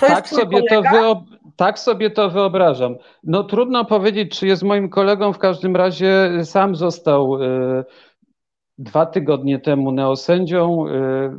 [0.00, 1.18] To tak, sobie to wyob...
[1.56, 2.96] tak sobie to wyobrażam.
[3.24, 7.84] No trudno powiedzieć, czy jest moim kolegą, w każdym razie sam został y,
[8.78, 10.86] dwa tygodnie temu neosędzią.
[10.88, 11.30] Y,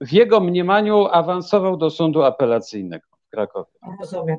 [0.00, 3.70] w jego mniemaniu awansował do sądu apelacyjnego w Krakowie.
[4.00, 4.36] Rozumiem.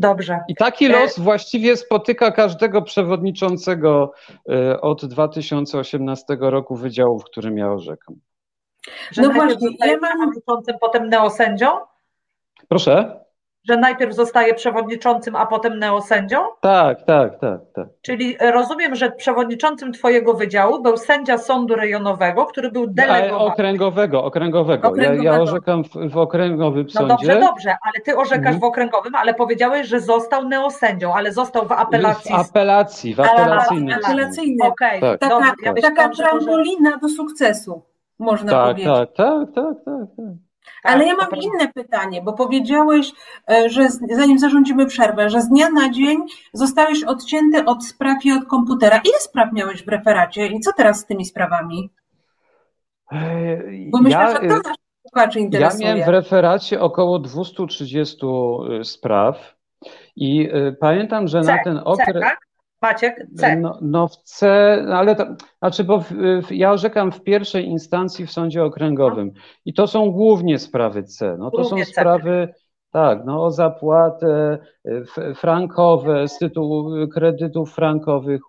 [0.00, 0.40] Dobrze.
[0.48, 4.12] I taki e, los właściwie spotyka każdego przewodniczącego
[4.50, 8.16] e, od 2018 roku wydziału, w którym ja orzekam.
[9.12, 10.32] Że no właśnie, ja mam...
[10.80, 11.66] potem neosędzią?
[12.68, 13.19] Proszę?
[13.68, 16.38] Że najpierw zostaje przewodniczącym, a potem neosędzią?
[16.60, 17.88] Tak, tak, tak, tak.
[18.02, 23.52] Czyli rozumiem, że przewodniczącym Twojego wydziału był sędzia sądu rejonowego, który był delegowany.
[23.52, 24.88] Okręgowego, okręgowego.
[24.88, 25.22] okręgowego.
[25.22, 27.08] Ja, ja orzekam w, w okręgowym no sądzie.
[27.10, 28.60] No dobrze, dobrze, ale Ty orzekasz mhm.
[28.60, 32.34] w okręgowym, ale powiedziałeś, że został neosędzią, ale został w apelacji.
[32.36, 33.98] W apelacji, w apelacyjnym.
[34.04, 34.66] Apelacyjny.
[34.66, 35.18] Okej, okay.
[35.18, 35.30] tak.
[35.30, 37.82] taka, ja taka trampolina do sukcesu,
[38.18, 38.86] można tak, powiedzieć.
[38.86, 40.06] Tak, tak, tak, tak.
[40.16, 40.49] tak.
[40.82, 43.12] Ale tak, ja mam inne pytanie, bo powiedziałeś,
[43.50, 46.18] e, że zanim zarządzimy przerwę, że z dnia na dzień
[46.52, 49.00] zostałeś odcięty od spraw i od komputera.
[49.04, 51.90] Ile spraw miałeś w referacie i co teraz z tymi sprawami?
[53.90, 54.76] Bo myślę, ja, że to nas
[55.08, 55.88] słuchaczy interesuje.
[55.88, 58.26] Ja miałem w referacie około 230
[58.80, 59.56] y, spraw
[60.16, 60.48] i
[60.80, 62.24] pamiętam, że na ten okres...
[62.82, 63.56] Maciek, C.
[63.56, 64.48] No, no w C,
[64.92, 65.26] ale to,
[65.58, 66.12] znaczy, bo w,
[66.46, 69.32] w, ja orzekam w pierwszej instancji w sądzie okręgowym
[69.64, 71.36] i to są głównie sprawy C.
[71.38, 72.48] No to głównie są sprawy,
[72.90, 74.58] tak, no o zapłatę
[75.34, 78.40] frankowe z tytułu kredytów frankowych,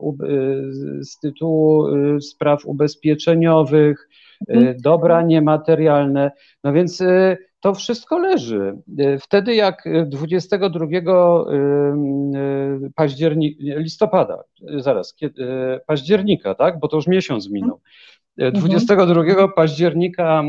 [1.01, 4.09] z tytułu y, spraw ubezpieczeniowych,
[4.49, 4.75] mhm.
[4.81, 6.31] dobra niematerialne.
[6.63, 7.03] No więc
[7.61, 8.77] to wszystko leży.
[8.99, 14.43] E, wtedy jak 22 e, e, października, listopada,
[14.77, 15.15] zaraz,
[15.87, 17.81] października, tak, bo to już miesiąc minął,
[18.53, 19.49] 22 mhm.
[19.55, 20.43] października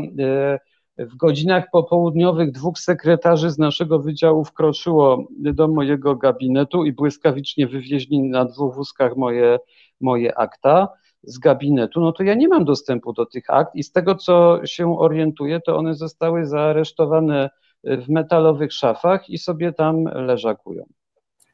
[0.97, 8.21] w godzinach popołudniowych dwóch sekretarzy z naszego wydziału wkroczyło do mojego gabinetu i błyskawicznie wywieźli
[8.21, 9.57] na dwóch wózkach moje,
[10.01, 10.87] moje akta
[11.23, 14.59] z gabinetu, no to ja nie mam dostępu do tych akt i z tego, co
[14.65, 17.49] się orientuję, to one zostały zaaresztowane
[17.83, 20.83] w metalowych szafach i sobie tam leżakują.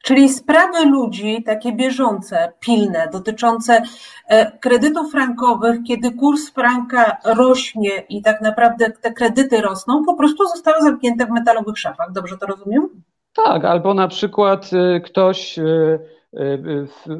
[0.02, 3.82] Czyli sprawy ludzi, takie bieżące, pilne, dotyczące
[4.28, 10.44] e, kredytów frankowych, kiedy kurs franka rośnie i tak naprawdę te kredyty rosną, po prostu
[10.44, 12.12] zostały zamknięte w metalowych szafach.
[12.12, 12.88] Dobrze to rozumiem?
[13.32, 15.98] Tak, albo na przykład e, ktoś e,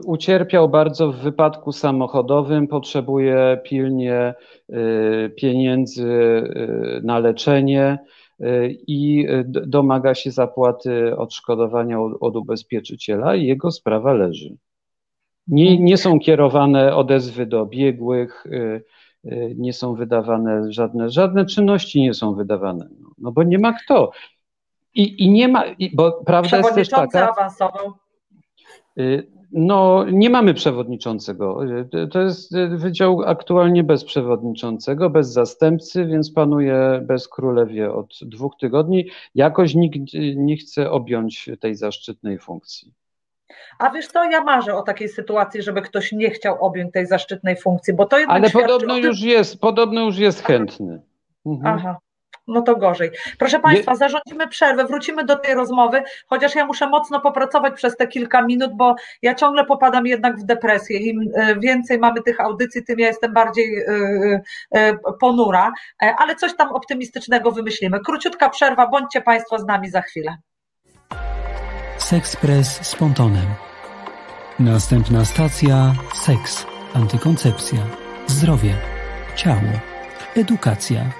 [0.05, 4.35] ucierpiał bardzo w wypadku samochodowym, potrzebuje pilnie
[4.71, 7.99] y, pieniędzy y, na leczenie
[8.41, 14.57] y, i domaga się zapłaty odszkodowania od ubezpieczyciela i jego sprawa leży.
[15.49, 18.45] Nie, nie są kierowane odezwy do biegłych,
[19.57, 24.11] nie są wydawane żadne, żadne czynności nie są wydawane, no, no bo nie ma kto.
[24.95, 27.31] I, i nie ma, bo prawda jest też taka...
[27.31, 28.10] awansował Y,
[29.53, 31.65] no, nie mamy przewodniczącego.
[31.65, 38.57] Y, to jest wydział aktualnie bez przewodniczącego, bez zastępcy, więc panuje bez królewie od dwóch
[38.61, 39.11] tygodni.
[39.35, 39.97] Jakoś nikt
[40.37, 42.95] nie chce objąć tej zaszczytnej funkcji.
[43.79, 47.57] A wiesz co, ja marzę o takiej sytuacji, żeby ktoś nie chciał objąć tej zaszczytnej
[47.57, 51.03] funkcji, bo to jednak Ale podobno już jest, podobno już jest chętny.
[51.47, 51.79] Mhm.
[51.79, 51.97] Aha
[52.47, 53.11] no to gorzej.
[53.39, 58.07] Proszę Państwa, zarządzimy przerwę, wrócimy do tej rozmowy, chociaż ja muszę mocno popracować przez te
[58.07, 60.99] kilka minut, bo ja ciągle popadam jednak w depresję.
[60.99, 64.41] Im e, więcej mamy tych audycji, tym ja jestem bardziej e,
[64.75, 65.73] e, ponura,
[66.19, 68.01] ale coś tam optymistycznego wymyślimy.
[68.07, 70.37] Króciutka przerwa, bądźcie Państwo z nami za chwilę.
[71.99, 73.47] Sexpress z Pontonem.
[74.59, 77.79] Następna stacja seks, antykoncepcja,
[78.27, 78.75] zdrowie,
[79.37, 79.73] ciało,
[80.37, 81.20] edukacja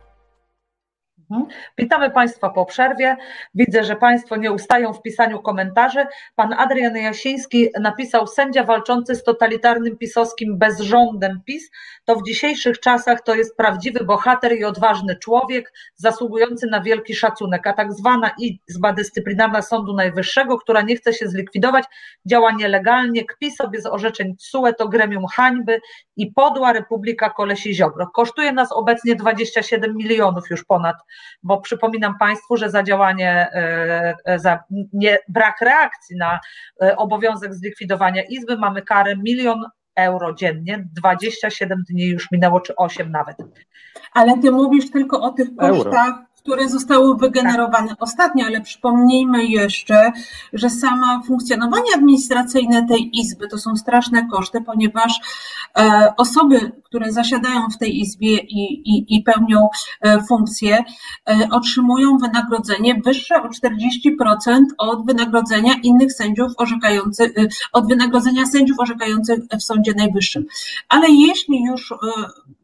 [1.31, 1.47] Mhm.
[1.77, 3.17] Witamy Państwa po przerwie.
[3.55, 6.05] Widzę, że Państwo nie ustają w pisaniu komentarzy.
[6.35, 11.71] Pan Adrian Jasiński napisał: Sędzia walczący z totalitarnym pisowskim bezrządem PiS
[12.05, 17.67] to w dzisiejszych czasach to jest prawdziwy bohater i odważny człowiek, zasługujący na wielki szacunek.
[17.67, 18.31] A tak zwana
[18.67, 21.85] Izba Dyscyplinarna Sądu Najwyższego, która nie chce się zlikwidować,
[22.25, 25.81] działa nielegalnie, kpi sobie z orzeczeń TSUE, to gremium hańby
[26.17, 28.07] i podła Republika Kolesi Ziobro.
[28.07, 30.95] Kosztuje nas obecnie 27 milionów już ponad
[31.43, 36.39] bo przypominam Państwu, że za działanie, e, e, za nie, brak reakcji na
[36.83, 43.11] e, obowiązek zlikwidowania Izby mamy karę milion euro dziennie, 27 dni już minęło, czy 8
[43.11, 43.37] nawet.
[44.13, 50.11] Ale ty mówisz tylko o tych kosztach, euro które zostały wygenerowane ostatnio, ale przypomnijmy jeszcze,
[50.53, 55.19] że sama funkcjonowanie administracyjne tej izby to są straszne koszty, ponieważ
[55.77, 59.69] e, osoby, które zasiadają w tej izbie i, i, i pełnią
[60.01, 60.77] e, funkcje,
[61.29, 67.31] e, otrzymują wynagrodzenie wyższe o 40% od wynagrodzenia innych sędziów orzekających,
[67.73, 70.45] od wynagrodzenia sędziów orzekających w Sądzie Najwyższym.
[70.89, 71.93] Ale jeśli już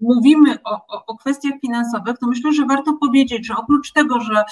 [0.02, 4.44] mówimy o, o, o kwestiach finansowych, to myślę, że warto powiedzieć, że oprócz tego, że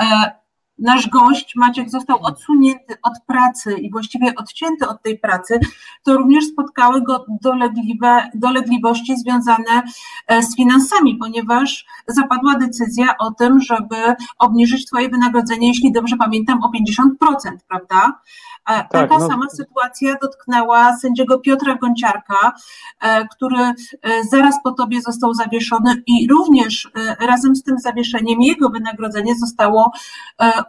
[0.00, 0.32] e,
[0.78, 5.60] nasz gość Maciek został odsunięty od pracy i właściwie odcięty od tej pracy,
[6.04, 9.82] to również spotkały go dolegliwe, dolegliwości związane
[10.26, 13.96] e, z finansami, ponieważ zapadła decyzja o tym, żeby
[14.38, 16.70] obniżyć Twoje wynagrodzenie, jeśli dobrze pamiętam, o
[17.26, 18.20] 50%, prawda?
[18.68, 19.28] Tak, Taka no...
[19.28, 22.52] sama sytuacja dotknęła sędziego Piotra Gonciarka,
[23.00, 23.74] e, który e,
[24.30, 29.92] zaraz po tobie został zawieszony i również e, razem z tym zawieszeniem jego wynagrodzenie zostało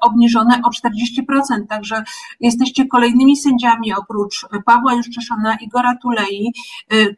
[0.01, 1.67] obniżone o 40%.
[1.69, 2.03] Także
[2.39, 6.53] jesteście kolejnymi sędziami oprócz Pawła Juszczyszona, Igora Tulei,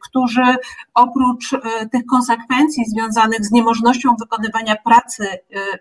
[0.00, 0.56] którzy
[0.94, 1.50] oprócz
[1.92, 5.24] tych konsekwencji związanych z niemożnością wykonywania pracy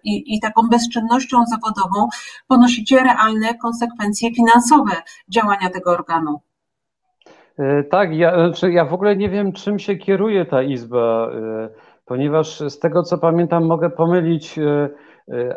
[0.04, 2.08] i, i taką bezczynnością zawodową,
[2.48, 4.92] ponosicie realne konsekwencje finansowe
[5.30, 6.42] działania tego organu.
[7.60, 11.70] E, tak, ja, znaczy ja w ogóle nie wiem, czym się kieruje ta izba, e,
[12.06, 14.90] ponieważ z tego co pamiętam, mogę pomylić e,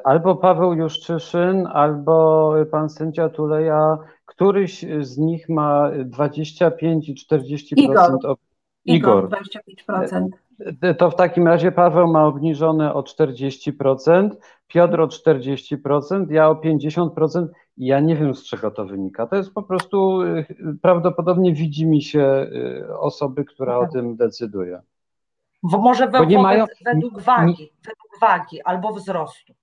[0.05, 7.77] albo Paweł Juszczyszyn, albo pan sędzia Tuleja, któryś z nich ma 25 i 40%.
[7.77, 8.37] Igor.
[8.85, 10.29] Igor, 25%.
[10.99, 14.31] To w takim razie Paweł ma obniżone o 40%,
[14.69, 17.47] Piotr o 40%, ja o 50%.
[17.77, 19.27] Ja nie wiem, z czego to wynika.
[19.27, 20.47] To jest po prostu y,
[20.83, 22.47] prawdopodobnie widzi mi się
[22.91, 23.93] y, osoby, która o tak.
[23.93, 24.81] tym decyduje.
[25.63, 29.55] Może we, nie mają, według wagi, według wagi albo wzrostu.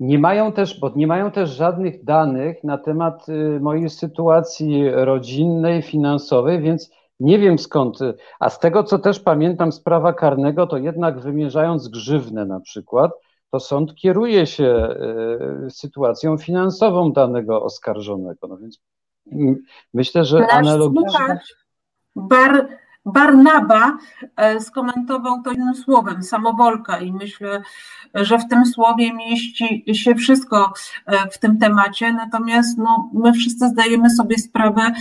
[0.00, 5.82] Nie mają też, bo nie mają też żadnych danych na temat y, mojej sytuacji rodzinnej,
[5.82, 7.98] finansowej, więc nie wiem skąd.
[8.40, 13.12] A z tego, co też pamiętam z prawa karnego, to jednak wymierzając grzywnę na przykład,
[13.50, 18.46] to sąd kieruje się e, sytuacją finansową danego oskarżonego.
[18.48, 18.80] No więc
[19.94, 21.40] myślę, że analogicznie.
[22.16, 22.68] Bar
[23.06, 23.98] Barnaba
[24.36, 27.62] e, skomentował to jednym słowem, samowolka i myślę,
[28.14, 30.72] że w tym słowie mieści się wszystko
[31.06, 34.92] e, w tym temacie, natomiast no, my wszyscy zdajemy sobie sprawę,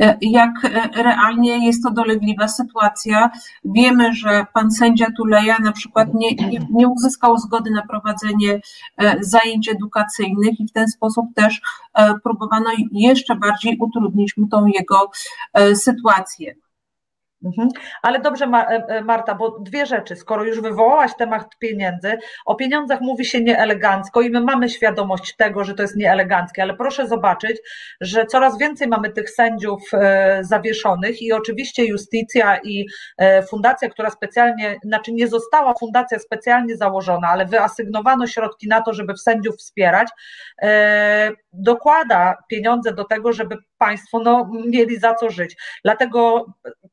[0.00, 0.50] e, jak
[0.94, 3.30] realnie jest to dolegliwa sytuacja.
[3.64, 8.60] Wiemy, że pan sędzia Tuleja na przykład nie, nie, nie uzyskał zgody na prowadzenie
[9.20, 11.60] zajęć edukacyjnych i w ten sposób też
[12.22, 15.10] próbowano jeszcze bardziej utrudnić mu tą jego
[15.74, 16.54] sytuację.
[17.44, 17.68] Mhm.
[18.02, 20.16] Ale dobrze, e, e, Marta, bo dwie rzeczy.
[20.16, 25.64] Skoro już wywołałaś temat pieniędzy, o pieniądzach mówi się nieelegancko i my mamy świadomość tego,
[25.64, 27.56] że to jest nieeleganckie, ale proszę zobaczyć,
[28.00, 32.86] że coraz więcej mamy tych sędziów e, zawieszonych i oczywiście Justicja i
[33.50, 39.16] fundacja, która specjalnie, znaczy nie została fundacja specjalnie założona, ale wyasygnowano środki na to, żeby
[39.16, 40.08] sędziów wspierać,
[41.52, 45.56] dokłada pieniądze do tego, żeby państwo no, mieli za co żyć.
[45.84, 46.46] Dlatego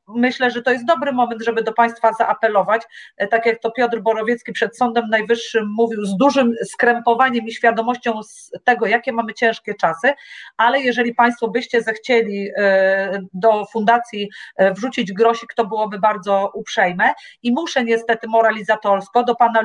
[0.07, 2.81] myślę, że to jest dobry moment, żeby do Państwa zaapelować,
[3.17, 8.19] e, tak jak to Piotr Borowiecki przed Sądem Najwyższym mówił, z dużym skrępowaniem i świadomością
[8.63, 10.13] tego, jakie mamy ciężkie czasy,
[10.57, 17.13] ale jeżeli Państwo byście zechcieli e, do fundacji e, wrzucić grosik, to byłoby bardzo uprzejme
[17.43, 19.61] i muszę niestety moralizatorsko do Pana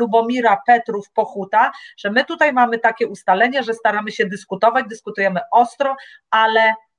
[0.00, 5.96] Lubomira Petrów Pochuta, że my tutaj mamy takie ustalenie, że staramy się dyskutować, dyskutujemy ostro,
[6.30, 6.49] ale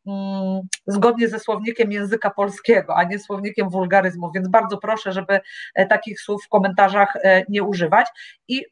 [0.07, 5.39] Mm, zgodnie ze słownikiem języka polskiego, a nie słownikiem wulgaryzmu, więc bardzo proszę, żeby
[5.75, 8.07] e, takich słów w komentarzach e, nie używać.
[8.47, 8.65] I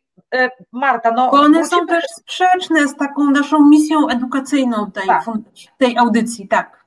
[0.72, 1.32] Marta, no.
[1.32, 5.26] Bo one są też sprzeczne z taką naszą misją edukacyjną tej, tak.
[5.78, 6.80] tej audycji, tak.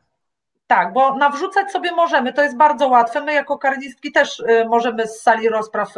[0.66, 3.20] Tak, bo nawrzucać sobie możemy, to jest bardzo łatwe.
[3.20, 5.94] My jako karnistki też możemy z sali rozpraw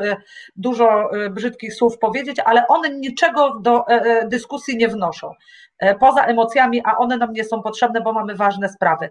[0.57, 5.35] dużo brzydkich słów powiedzieć, ale one niczego do e, e, dyskusji nie wnoszą.
[5.85, 9.11] E, poza emocjami, a one nam nie są potrzebne, bo mamy ważne sprawy.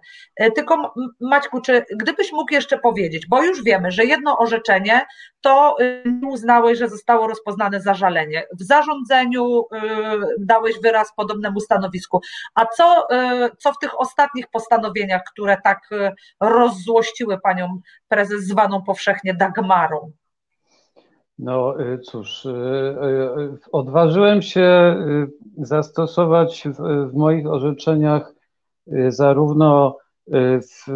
[0.55, 5.01] Tylko Maćku, czy gdybyś mógł jeszcze powiedzieć, bo już wiemy, że jedno orzeczenie
[5.41, 8.43] to nie uznałeś, że zostało rozpoznane zażalenie.
[8.59, 9.63] W zarządzeniu
[10.39, 12.21] dałeś wyraz podobnemu stanowisku.
[12.55, 13.07] A co,
[13.57, 15.79] co w tych ostatnich postanowieniach, które tak
[16.39, 20.11] rozzłościły panią prezes zwaną powszechnie Dagmarą?
[21.39, 24.95] No y, cóż, y, y, odważyłem się
[25.57, 28.33] zastosować w, w moich orzeczeniach
[29.07, 29.97] zarówno
[30.61, 30.91] w,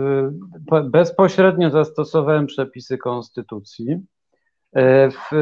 [0.84, 3.98] bezpośrednio zastosowałem przepisy konstytucji,
[5.12, 5.36] w,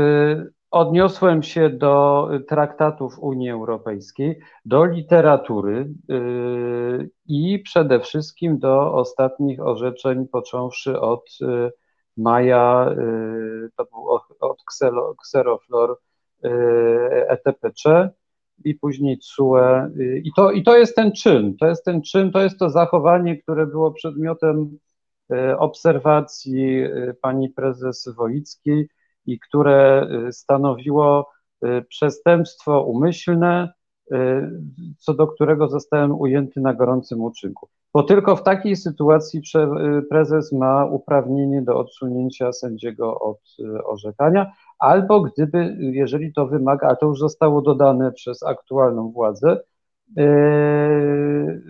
[0.72, 5.94] odniosłem się do traktatów Unii Europejskiej, do literatury
[7.28, 11.30] i przede wszystkim do ostatnich orzeczeń, począwszy od
[12.18, 14.10] Maja, y, to był
[14.40, 14.58] od
[15.22, 15.98] Xeroflor
[17.28, 18.10] ETPC y,
[18.66, 19.90] i później CUE.
[20.00, 22.70] Y, I to, I to jest ten czyn, to jest ten czyn, to jest to
[22.70, 24.78] zachowanie, które było przedmiotem
[25.58, 26.84] obserwacji
[27.22, 28.90] pani prezes Woickiej
[29.26, 31.32] i które stanowiło
[31.90, 33.74] przestępstwo umyślne,
[34.98, 39.42] co do którego zostałem ujęty na gorącym uczynku bo tylko w takiej sytuacji
[40.00, 46.88] y, prezes ma uprawnienie do odsunięcia sędziego od y, orzekania, albo gdyby, jeżeli to wymaga,
[46.88, 49.60] a to już zostało dodane przez aktualną władzę,
[50.18, 51.62] y,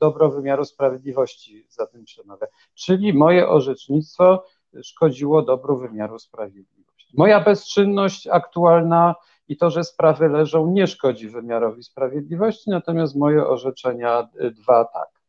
[0.00, 2.46] dobro wymiaru sprawiedliwości za tym przemawia.
[2.74, 4.44] Czyli moje orzecznictwo
[4.82, 7.16] szkodziło dobru wymiaru sprawiedliwości.
[7.16, 9.14] Moja bezczynność aktualna
[9.48, 15.19] i to, że sprawy leżą, nie szkodzi wymiarowi sprawiedliwości, natomiast moje orzeczenia dwa tak.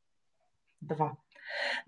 [0.81, 1.15] Dwa.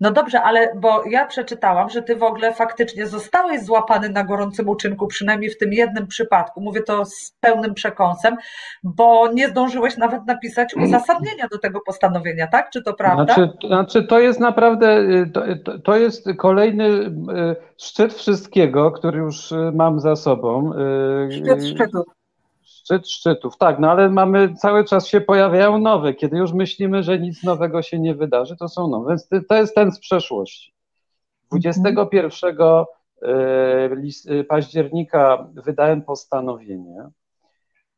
[0.00, 4.68] No dobrze, ale bo ja przeczytałam, że ty w ogóle faktycznie zostałeś złapany na gorącym
[4.68, 6.60] uczynku, przynajmniej w tym jednym przypadku.
[6.60, 8.36] Mówię to z pełnym przekąsem,
[8.84, 12.70] bo nie zdążyłeś nawet napisać uzasadnienia do tego postanowienia, tak?
[12.70, 13.34] Czy to prawda?
[13.34, 15.30] Znaczy, znaczy to jest naprawdę, y,
[15.64, 17.10] to, to jest kolejny y,
[17.78, 20.72] szczyt wszystkiego, który już y, mam za sobą.
[21.30, 22.04] Szczyt szczytów.
[22.84, 26.14] Szczyt szczytów, tak, no ale mamy, cały czas się pojawiają nowe.
[26.14, 29.08] Kiedy już myślimy, że nic nowego się nie wydarzy, to są nowe.
[29.08, 30.74] Więc to jest ten z przeszłości.
[31.50, 32.86] 21 e,
[34.28, 37.08] e, października wydałem postanowienie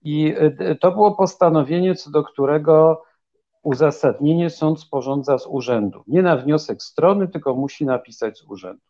[0.02, 3.02] i e, to było postanowienie, co do którego
[3.62, 6.02] uzasadnienie sąd sporządza z urzędu.
[6.06, 8.82] Nie na wniosek strony, tylko musi napisać z urzędu.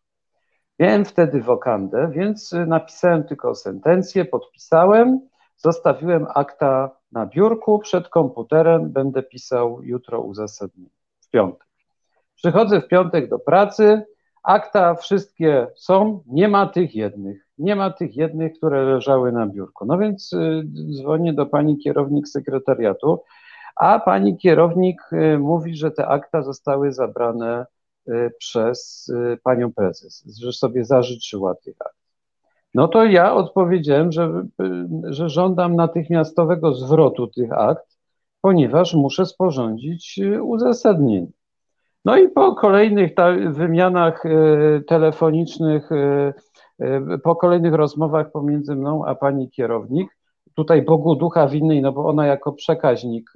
[0.79, 5.21] Miałem wtedy wokandę, więc napisałem tylko sentencję, podpisałem
[5.57, 10.91] Zostawiłem akta na biurku przed komputerem, będę pisał jutro uzasadnienie,
[11.21, 11.67] w piątek.
[12.35, 14.03] Przychodzę w piątek do pracy,
[14.43, 17.47] akta wszystkie są, nie ma tych jednych.
[17.59, 19.87] Nie ma tych jednych, które leżały na biurku.
[19.87, 20.63] No więc y,
[20.97, 23.23] dzwonię do pani kierownik sekretariatu,
[23.77, 27.67] a pani kierownik y, mówi, że te akta zostały zabrane
[28.09, 32.06] y, przez panią prezes, że sobie zażyczyła tych akt.
[32.77, 34.43] No to ja odpowiedziałem, że,
[35.05, 37.99] że żądam natychmiastowego zwrotu tych akt,
[38.41, 41.27] ponieważ muszę sporządzić y, uzasadnienie.
[42.05, 43.13] No i po kolejnych
[43.51, 50.17] wymianach y, telefonicznych, y, po kolejnych rozmowach pomiędzy mną a pani kierownik,
[50.55, 53.31] tutaj Bogu ducha winnej, no bo ona jako przekaźnik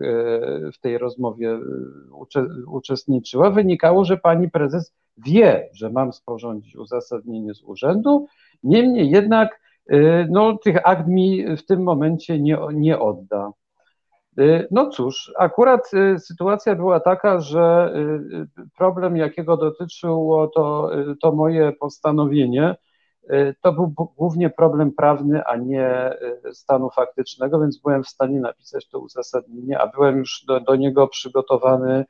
[0.74, 1.59] w tej rozmowie
[2.66, 8.26] uczestniczyła, wynikało, że pani prezes wie, że mam sporządzić uzasadnienie z urzędu
[8.62, 9.61] Niemniej jednak
[9.92, 13.52] y, no, tych akt mi w tym momencie nie, nie odda.
[14.38, 17.94] Y, no cóż, akurat y, sytuacja była taka, że
[18.76, 20.90] problem, jakiego dotyczyło to,
[21.22, 22.76] to moje postanowienie,
[23.62, 26.11] to był głównie problem prawny, a nie
[26.52, 31.08] stanu faktycznego, więc byłem w stanie napisać to uzasadnienie, a byłem już do, do niego
[31.08, 32.04] przygotowany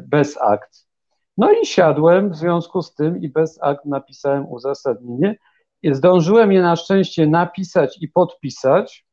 [0.00, 0.91] bez akt.
[1.36, 5.36] No i siadłem w związku z tym i bez akt napisałem uzasadnienie.
[5.84, 9.06] Zdążyłem je na szczęście napisać i podpisać,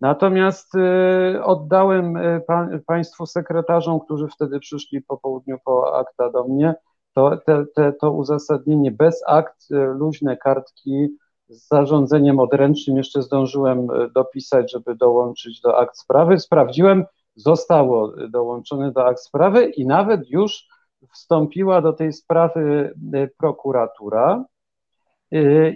[0.00, 2.42] natomiast y, oddałem y,
[2.86, 6.74] Państwu sekretarzom, którzy wtedy przyszli po południu po akta do mnie,
[7.14, 11.08] to, te, te, to uzasadnienie bez akt, y, luźne kartki
[11.48, 12.96] z zarządzeniem odręcznym.
[12.96, 16.38] Jeszcze zdążyłem dopisać, żeby dołączyć do akt sprawy.
[16.38, 17.04] Sprawdziłem,
[17.36, 20.68] zostało dołączone do akt sprawy i nawet już
[21.12, 24.44] wstąpiła do tej sprawy e, prokuratura.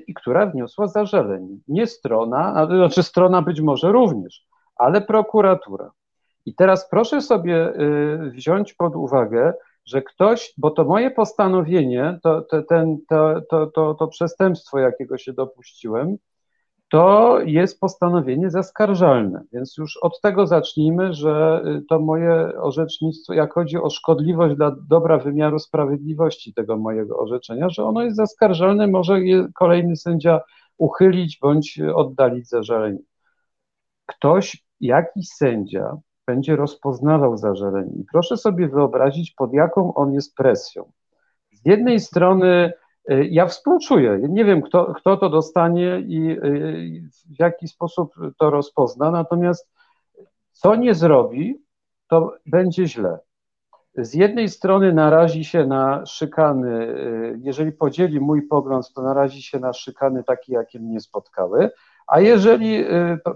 [0.06, 1.56] i która wniosła zażalenie.
[1.68, 4.46] Nie strona, znaczy strona być może również,
[4.76, 5.90] ale prokuratura.
[6.46, 7.72] I teraz proszę sobie
[8.32, 9.52] wziąć pod uwagę,
[9.86, 15.18] że ktoś, bo to moje postanowienie, to, to, ten, to, to, to, to przestępstwo, jakiego
[15.18, 16.16] się dopuściłem,
[16.88, 19.42] to jest postanowienie zaskarżalne.
[19.52, 24.76] Więc już od tego zacznijmy, że y, to moje orzecznictwo, jak chodzi o szkodliwość dla
[24.88, 30.40] dobra wymiaru sprawiedliwości tego mojego orzeczenia, że ono jest zaskarżalne, może je kolejny sędzia
[30.78, 32.98] uchylić bądź oddalić zażalenie.
[34.06, 37.92] Ktoś, jakiś sędzia będzie rozpoznawał zażalenie.
[38.00, 40.92] I proszę sobie wyobrazić, pod jaką on jest presją.
[41.52, 42.72] Z jednej strony
[43.08, 47.02] ja współczuję, nie wiem kto, kto to dostanie i y,
[47.36, 49.70] w jaki sposób to rozpozna, natomiast
[50.52, 51.62] co nie zrobi,
[52.08, 53.18] to będzie źle.
[53.96, 59.58] Z jednej strony narazi się na szykany, y, jeżeli podzieli mój pogląd, to narazi się
[59.58, 61.70] na szykany takie, jakie mnie spotkały,
[62.06, 62.84] a jeżeli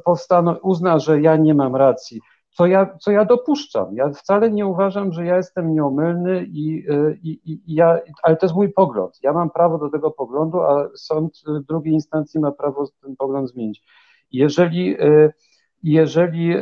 [0.04, 2.20] powstaną, uzna, że ja nie mam racji,
[2.58, 3.94] co ja, co ja dopuszczam.
[3.94, 6.86] Ja wcale nie uważam, że ja jestem nieomylny i,
[7.22, 9.18] i, i ja, ale to jest mój pogląd.
[9.22, 13.82] Ja mam prawo do tego poglądu, a sąd drugiej instancji ma prawo ten pogląd zmienić.
[14.32, 14.96] Jeżeli,
[15.82, 16.54] jeżeli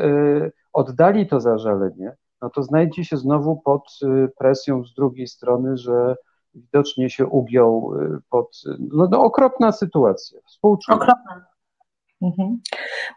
[0.72, 3.98] oddali to zażalenie, no to znajdzie się znowu pod
[4.38, 6.16] presją z drugiej strony, że
[6.54, 7.92] widocznie się ugiął
[8.30, 10.96] pod, no, no okropna sytuacja, współczuję.
[10.96, 11.55] Okropna.
[12.22, 12.58] Mhm.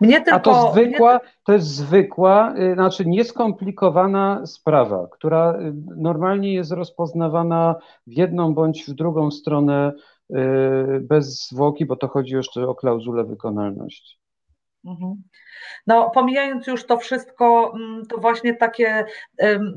[0.01, 6.53] Mnie tylko, A to zwykła, to jest zwykła, y, znaczy nieskomplikowana sprawa, która y, normalnie
[6.53, 7.75] jest rozpoznawana
[8.07, 9.91] w jedną bądź w drugą stronę
[10.29, 10.35] y,
[11.01, 14.19] bez zwłoki, bo to chodzi jeszcze o klauzulę wykonalności.
[14.85, 15.23] Mhm.
[15.87, 19.05] No, pomijając już to wszystko, mm, to właśnie takie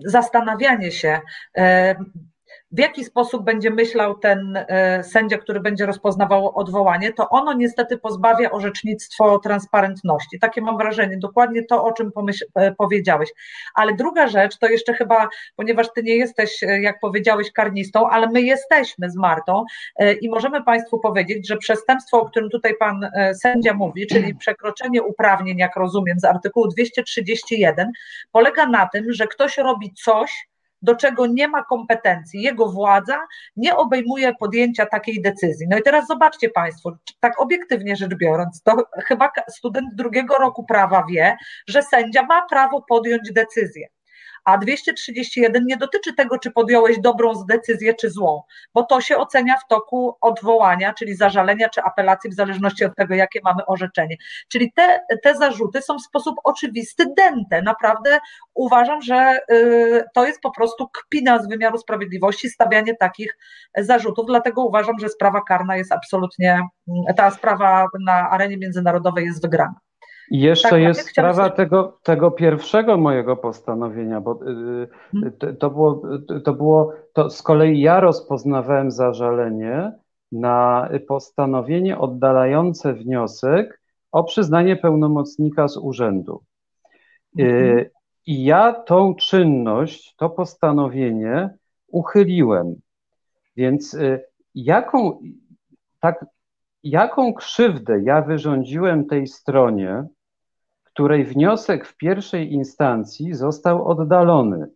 [0.04, 1.20] zastanawianie się,
[2.72, 7.98] w jaki sposób będzie myślał ten e, sędzia, który będzie rozpoznawał odwołanie, to ono niestety
[7.98, 10.38] pozbawia orzecznictwo transparentności.
[10.38, 12.10] Takie mam wrażenie, dokładnie to, o czym
[12.54, 13.30] e, powiedziałeś.
[13.74, 18.28] Ale druga rzecz, to jeszcze chyba, ponieważ ty nie jesteś, e, jak powiedziałeś, karnistą, ale
[18.28, 19.64] my jesteśmy z Martą
[20.20, 25.58] i możemy Państwu powiedzieć, że przestępstwo, o którym tutaj pan sędzia mówi, czyli przekroczenie uprawnień,
[25.58, 27.90] jak rozumiem, z artykułu 231,
[28.32, 30.46] polega na tym, że ktoś robi coś,
[30.83, 33.18] do czego nie ma kompetencji, jego władza
[33.57, 35.66] nie obejmuje podjęcia takiej decyzji.
[35.70, 41.05] No i teraz zobaczcie Państwo, tak obiektywnie rzecz biorąc, to chyba student drugiego roku prawa
[41.11, 41.37] wie,
[41.68, 43.89] że sędzia ma prawo podjąć decyzję
[44.45, 48.43] a 231 nie dotyczy tego, czy podjąłeś dobrą decyzję, czy złą,
[48.74, 53.14] bo to się ocenia w toku odwołania, czyli zażalenia, czy apelacji, w zależności od tego,
[53.14, 54.16] jakie mamy orzeczenie.
[54.49, 57.62] Czyli te, te zarzuty są w sposób oczywisty dęte.
[57.62, 58.18] Naprawdę
[58.55, 63.36] uważam, że y, to jest po prostu kpina z wymiaru sprawiedliwości, stawianie takich
[63.78, 66.61] zarzutów, dlatego uważam, że sprawa karna jest absolutnie,
[67.16, 69.91] ta sprawa na arenie międzynarodowej jest wygrana.
[70.30, 75.32] I jeszcze tak, jest sprawa tego, tego pierwszego mojego postanowienia, bo y, hmm.
[75.38, 76.02] to, to, było,
[76.44, 79.92] to było, to z kolei ja rozpoznawałem zażalenie
[80.32, 83.80] na postanowienie oddalające wniosek
[84.12, 86.42] o przyznanie pełnomocnika z urzędu.
[87.38, 87.86] Y, mhm.
[88.26, 91.50] I ja tą czynność, to postanowienie
[91.88, 92.74] uchyliłem.
[93.56, 95.18] Więc y, jaką,
[96.00, 96.26] tak,
[96.85, 100.05] jaką krzywdę ja wyrządziłem tej stronie,
[100.85, 104.66] której wniosek w pierwszej instancji został oddalony.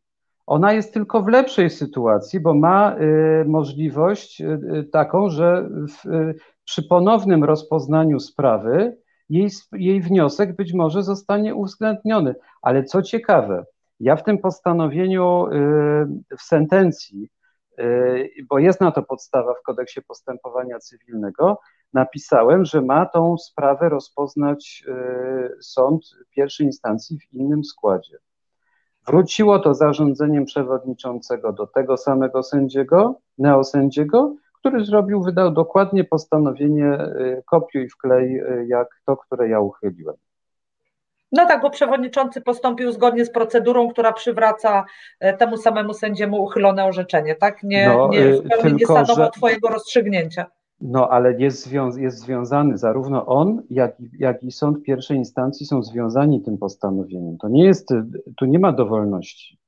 [0.46, 4.44] Ona jest tylko w lepszej sytuacji, bo ma y, możliwość y,
[4.74, 6.34] y, taką, że w,
[6.64, 8.96] przy ponownym rozpoznaniu sprawy
[9.28, 12.34] jej, jej wniosek być może zostanie uwzględniony.
[12.62, 13.64] Ale co ciekawe,
[14.00, 15.46] ja w tym postanowieniu
[16.38, 17.28] w sentencji,
[18.48, 21.60] bo jest na to podstawa w kodeksie postępowania cywilnego,
[21.92, 28.18] napisałem, że ma tą sprawę rozpoznać e, sąd pierwszej instancji w innym składzie.
[29.06, 37.42] Wróciło to zarządzeniem przewodniczącego do tego samego sędziego, neosędziego, który zrobił, wydał dokładnie postanowienie e,
[37.46, 40.16] kopiuj wklej, e, jak to, które ja uchyliłem.
[41.32, 44.84] No tak, bo przewodniczący postąpił zgodnie z procedurą, która przywraca
[45.38, 47.62] temu samemu sędziemu uchylone orzeczenie, tak?
[47.62, 49.30] Nie, no, nie, nie stanowa że...
[49.30, 50.46] twojego rozstrzygnięcia.
[50.80, 55.82] No, ale jest, zwią jest związany, zarówno on, jak, jak i sąd pierwszej instancji są
[55.82, 57.38] związani tym postanowieniem.
[57.38, 57.88] To nie jest,
[58.36, 59.58] tu nie ma dowolności.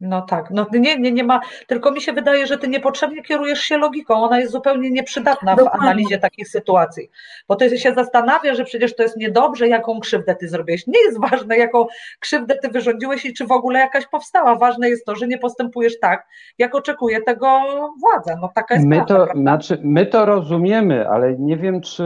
[0.00, 3.60] No tak, no nie, nie, nie ma, tylko mi się wydaje, że ty niepotrzebnie kierujesz
[3.60, 5.80] się logiką, ona jest zupełnie nieprzydatna w Dokładnie.
[5.88, 7.10] analizie takich sytuacji,
[7.48, 10.86] bo ty się zastanawia, że przecież to jest niedobrze, jaką krzywdę ty zrobiłeś.
[10.86, 11.86] Nie jest ważne, jaką
[12.20, 14.54] krzywdę ty wyrządziłeś i czy w ogóle jakaś powstała.
[14.56, 16.26] Ważne jest to, że nie postępujesz tak,
[16.58, 17.60] jak oczekuje tego
[18.00, 18.36] władza.
[18.42, 19.40] No taka jest My prawda, to, prawda?
[19.42, 22.04] znaczy, my to rozumiemy, ale nie wiem, czy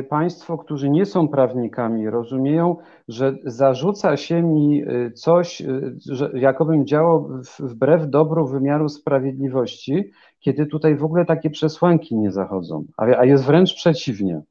[0.00, 2.76] y, Państwo, którzy nie są prawnikami, rozumieją,
[3.08, 7.27] że zarzuca się mi y, coś, y, że jakobym działał w-
[7.58, 10.10] wbrew dobru wymiaru sprawiedliwości,
[10.40, 14.42] kiedy tutaj w ogóle takie przesłanki nie zachodzą, a, a jest wręcz przeciwnie.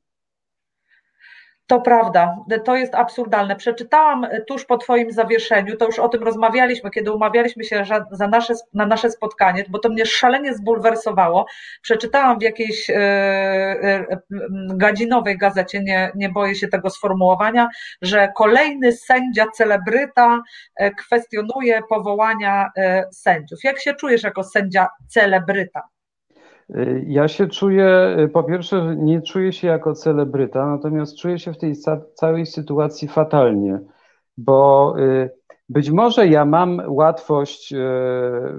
[1.67, 3.55] To prawda, to jest absurdalne.
[3.55, 8.53] Przeczytałam tuż po Twoim zawieszeniu, to już o tym rozmawialiśmy, kiedy umawialiśmy się za- nasze,
[8.73, 11.45] na nasze spotkanie, bo to mnie szalenie zbulwersowało.
[11.81, 14.05] Przeczytałam w jakiejś e, e,
[14.75, 17.69] gadzinowej gazecie, nie, nie boję się tego sformułowania,
[18.01, 20.41] że kolejny sędzia celebryta
[20.75, 22.69] e, kwestionuje powołania
[23.11, 23.59] sędziów.
[23.63, 25.96] Jak się czujesz jako sędzia celebryta?
[27.07, 31.57] Ja się czuję, y, po pierwsze, nie czuję się jako celebryta, natomiast czuję się w
[31.57, 33.79] tej ca- całej sytuacji fatalnie,
[34.37, 35.29] bo y,
[35.69, 37.77] być może ja mam łatwość y,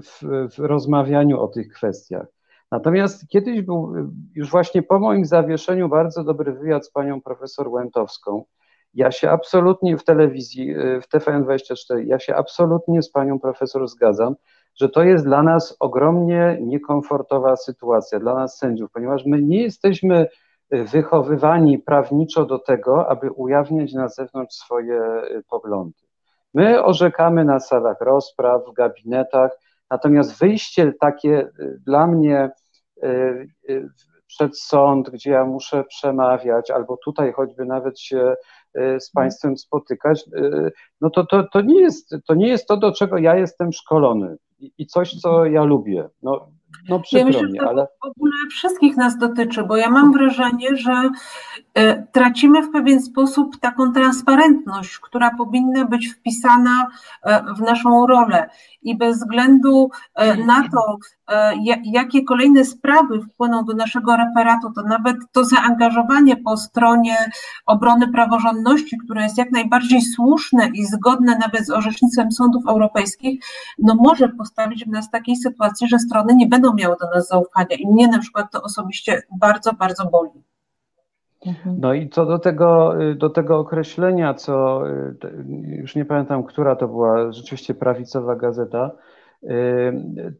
[0.02, 0.22] w,
[0.56, 2.26] w rozmawianiu o tych kwestiach.
[2.70, 3.94] Natomiast kiedyś był
[4.34, 8.44] już właśnie po moim zawieszeniu bardzo dobry wywiad z panią profesor Łętowską.
[8.94, 14.34] Ja się absolutnie w telewizji, w TVN24, ja się absolutnie z panią profesor zgadzam
[14.80, 20.26] że to jest dla nas ogromnie niekomfortowa sytuacja, dla nas sędziów, ponieważ my nie jesteśmy
[20.74, 25.98] y, wychowywani prawniczo do tego, aby ujawniać na zewnątrz swoje y, poglądy.
[26.54, 29.50] My orzekamy na salach rozpraw, w gabinetach,
[29.90, 32.50] natomiast wyjście takie y, dla mnie
[34.26, 38.34] przed sąd, gdzie ja muszę przemawiać, albo tutaj choćby nawet się
[38.74, 40.24] z Państwem spotykać,
[41.00, 44.36] no to, to, to, nie jest, to nie jest to, do czego ja jestem szkolony
[44.60, 46.08] i, coś, co ja lubię.
[46.22, 46.48] No,
[46.88, 50.76] no Ja przykro myślę, mi, ale w ogóle wszystkich nas dotyczy, bo ja mam wrażenie,
[50.76, 51.10] że
[51.74, 56.86] e, tracimy w pewien sposób taką transparentność, która powinna być wpisana
[57.22, 58.50] e, w naszą rolę.
[58.82, 60.98] I bez względu e, na to,
[61.62, 67.16] ja- jakie kolejne sprawy wpłyną do naszego referatu, to nawet to zaangażowanie po stronie
[67.66, 73.44] obrony praworządności, które jest jak najbardziej słuszne i zgodne nawet z orzecznictwem sądów europejskich,
[73.78, 77.76] no może postawić nas w takiej sytuacji, że strony nie będą miały do nas zaufania.
[77.78, 80.30] I mnie na przykład to osobiście bardzo, bardzo boli.
[81.78, 84.82] No i co do tego, do tego określenia, co
[85.68, 88.90] już nie pamiętam, która to była rzeczywiście prawicowa gazeta,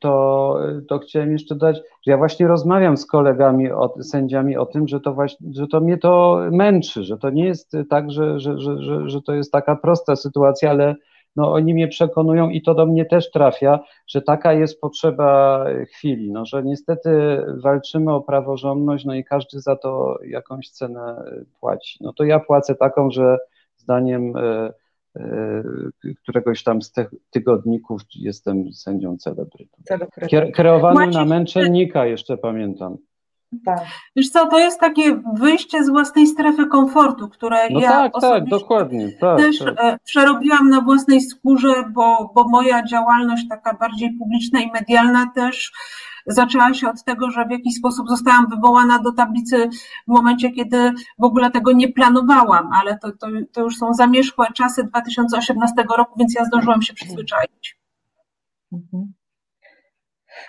[0.00, 0.56] to,
[0.88, 5.00] to chciałem jeszcze dodać, że ja właśnie rozmawiam z kolegami, o, sędziami o tym, że
[5.00, 8.82] to właśnie, że to mnie to męczy, że to nie jest tak, że, że, że,
[8.82, 10.94] że, że to jest taka prosta sytuacja, ale
[11.38, 15.64] no oni mnie przekonują i to do mnie też trafia, że taka jest potrzeba
[15.94, 17.10] chwili, no, że niestety
[17.62, 21.24] walczymy o praworządność, no i każdy za to jakąś cenę
[21.60, 21.98] płaci.
[22.00, 23.38] No to ja płacę taką, że
[23.76, 24.72] zdaniem e,
[25.16, 25.62] e,
[26.22, 29.76] któregoś tam z tych tygodników jestem sędzią celebrytą.
[30.20, 32.96] Kier- Kreowanym Maciej, na męczennika jeszcze pamiętam.
[33.64, 33.78] Tak.
[34.16, 38.16] Wiesz co, to jest takie wyjście z własnej strefy komfortu, które No ja tak, tak,
[38.16, 39.12] osobiście dokładnie.
[39.12, 39.74] Tak, też tak.
[39.78, 45.72] e, przerobiłam na własnej skórze, bo, bo moja działalność taka bardziej publiczna i medialna też
[46.26, 49.68] zaczęła się od tego, że w jakiś sposób zostałam wywołana do tablicy
[50.08, 54.46] w momencie, kiedy w ogóle tego nie planowałam, ale to, to, to już są zamierzchłe
[54.54, 57.78] czasy 2018 roku, więc ja zdążyłam się przyzwyczaić.
[58.72, 59.12] Mhm.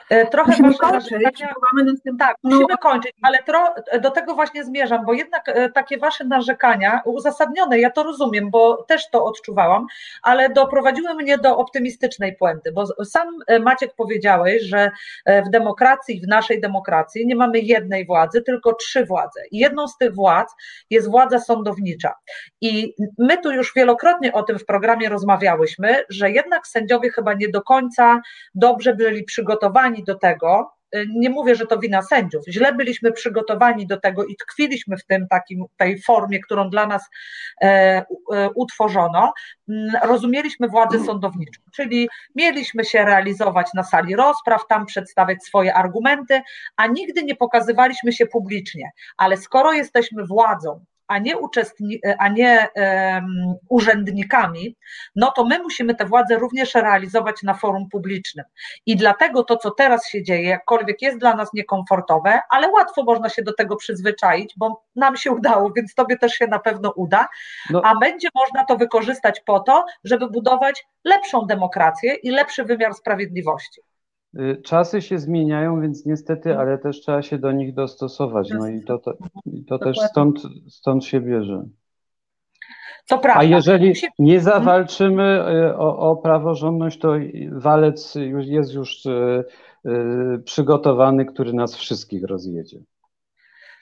[0.09, 2.19] E, Trochę Musimy kończyć, mamy następny...
[2.19, 7.01] Tak, musimy kończyć, ale tro, do tego właśnie zmierzam, bo jednak e, takie wasze narzekania,
[7.05, 9.85] uzasadnione, ja to rozumiem, bo też to odczuwałam,
[10.23, 14.91] ale doprowadziły mnie do optymistycznej puenty, bo sam e, Maciek powiedziałeś, że
[15.25, 19.41] w demokracji, w naszej demokracji nie mamy jednej władzy, tylko trzy władze.
[19.51, 20.55] I jedną z tych władz
[20.89, 22.13] jest władza sądownicza.
[22.61, 27.49] I my tu już wielokrotnie o tym w programie rozmawiałyśmy, że jednak sędziowie chyba nie
[27.49, 28.21] do końca
[28.55, 30.71] dobrze byli przygotowani do tego.
[30.95, 32.43] y, Nie mówię, że to wina sędziów.
[32.47, 37.09] Źle byliśmy przygotowani do tego i tkwiliśmy w tym takim, tej formie, którą dla nas
[37.61, 38.05] e, e,
[38.55, 39.33] utworzono.
[39.69, 46.41] Mm, Rozumieliśmy władzę sądowniczą, czyli mieliśmy się realizować na sali rozpraw, tam przedstawiać swoje argumenty,
[46.77, 48.89] a nigdy nie pokazywaliśmy się publicznie.
[49.17, 54.75] Ale skoro jesteśmy władzą, a nie, uczestni- a nie um, urzędnikami,
[55.15, 58.45] no to my musimy tę władzę również realizować na forum publicznym.
[58.85, 63.29] I dlatego to, co teraz się dzieje, jakkolwiek jest dla nas niekomfortowe, ale łatwo można
[63.29, 67.27] się do tego przyzwyczaić, bo nam się udało, więc tobie też się na pewno uda,
[67.69, 67.81] no.
[67.85, 73.81] a będzie można to wykorzystać po to, żeby budować lepszą demokrację i lepszy wymiar sprawiedliwości.
[74.35, 78.49] Y, czasy się zmieniają, więc niestety, ale też trzeba się do nich dostosować.
[78.59, 79.13] No i to, to,
[79.45, 81.65] i to też stąd, stąd się bierze.
[83.07, 83.41] To prawda.
[83.41, 87.13] A jeżeli nie zawalczymy y, o, o praworządność, to
[87.51, 89.43] walec już jest już y,
[90.45, 92.79] przygotowany, który nas wszystkich rozjedzie.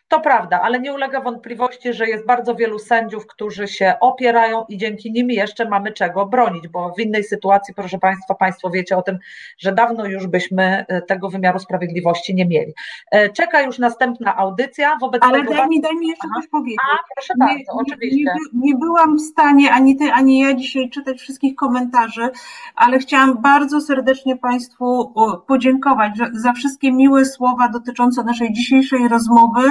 [0.09, 4.77] To prawda, ale nie ulega wątpliwości, że jest bardzo wielu sędziów, którzy się opierają i
[4.77, 9.01] dzięki nim jeszcze mamy czego bronić, bo w innej sytuacji, proszę Państwa, Państwo wiecie o
[9.01, 9.17] tym,
[9.57, 12.73] że dawno już byśmy e, tego wymiaru sprawiedliwości nie mieli.
[13.11, 14.97] E, czeka już następna audycja.
[15.01, 16.41] Wobec ale tego daj mi, daj mi jeszcze Aha.
[16.41, 16.79] coś powiedzieć.
[16.93, 18.31] A, proszę bardzo, nie, oczywiście.
[18.53, 22.29] Nie, nie byłam w stanie ani Ty, ani ja dzisiaj czytać wszystkich komentarzy,
[22.75, 25.13] ale chciałam bardzo serdecznie Państwu
[25.47, 29.61] podziękować za wszystkie miłe słowa dotyczące naszej dzisiejszej rozmowy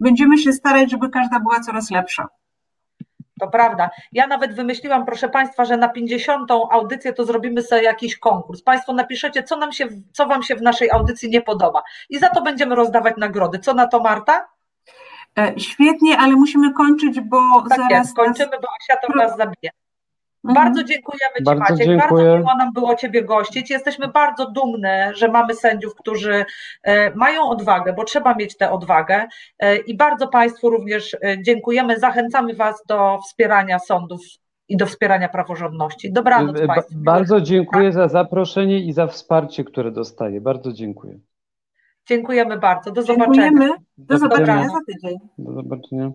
[0.00, 2.28] będziemy się starać, żeby każda była coraz lepsza.
[3.40, 3.90] To prawda.
[4.12, 6.50] Ja nawet wymyśliłam, proszę Państwa, że na 50.
[6.50, 8.62] audycję to zrobimy sobie jakiś konkurs.
[8.62, 11.82] Państwo napiszecie, co, nam się, co Wam się w naszej audycji nie podoba.
[12.10, 13.58] I za to będziemy rozdawać nagrody.
[13.58, 14.48] Co na to, Marta?
[15.38, 17.90] E, świetnie, ale musimy kończyć, bo tak zaraz.
[17.90, 18.60] Jest, kończymy, nas...
[18.60, 19.70] bo Asia to nas zabije.
[20.44, 20.54] Mhm.
[20.64, 21.86] Bardzo dziękujemy Ci, bardzo Maciek.
[21.86, 22.24] Dziękuję.
[22.24, 23.70] Bardzo miło nam było Ciebie gościć.
[23.70, 26.44] Jesteśmy bardzo dumne, że mamy sędziów, którzy
[26.82, 29.26] e, mają odwagę, bo trzeba mieć tę odwagę.
[29.58, 31.98] E, I bardzo Państwu również e, dziękujemy.
[31.98, 34.20] Zachęcamy Was do wspierania sądów
[34.68, 36.12] i do wspierania praworządności.
[36.12, 36.94] Dobranoc ba Państwu.
[36.96, 40.40] Bardzo dziękuję za zaproszenie i za wsparcie, które dostaję.
[40.40, 41.18] Bardzo dziękuję.
[42.08, 42.90] Dziękujemy bardzo.
[42.90, 43.48] Do zobaczenia.
[43.48, 43.74] Dziękujemy.
[43.98, 45.18] Do, do zobaczenia za tydzień.
[45.38, 46.10] Do zobaczenia.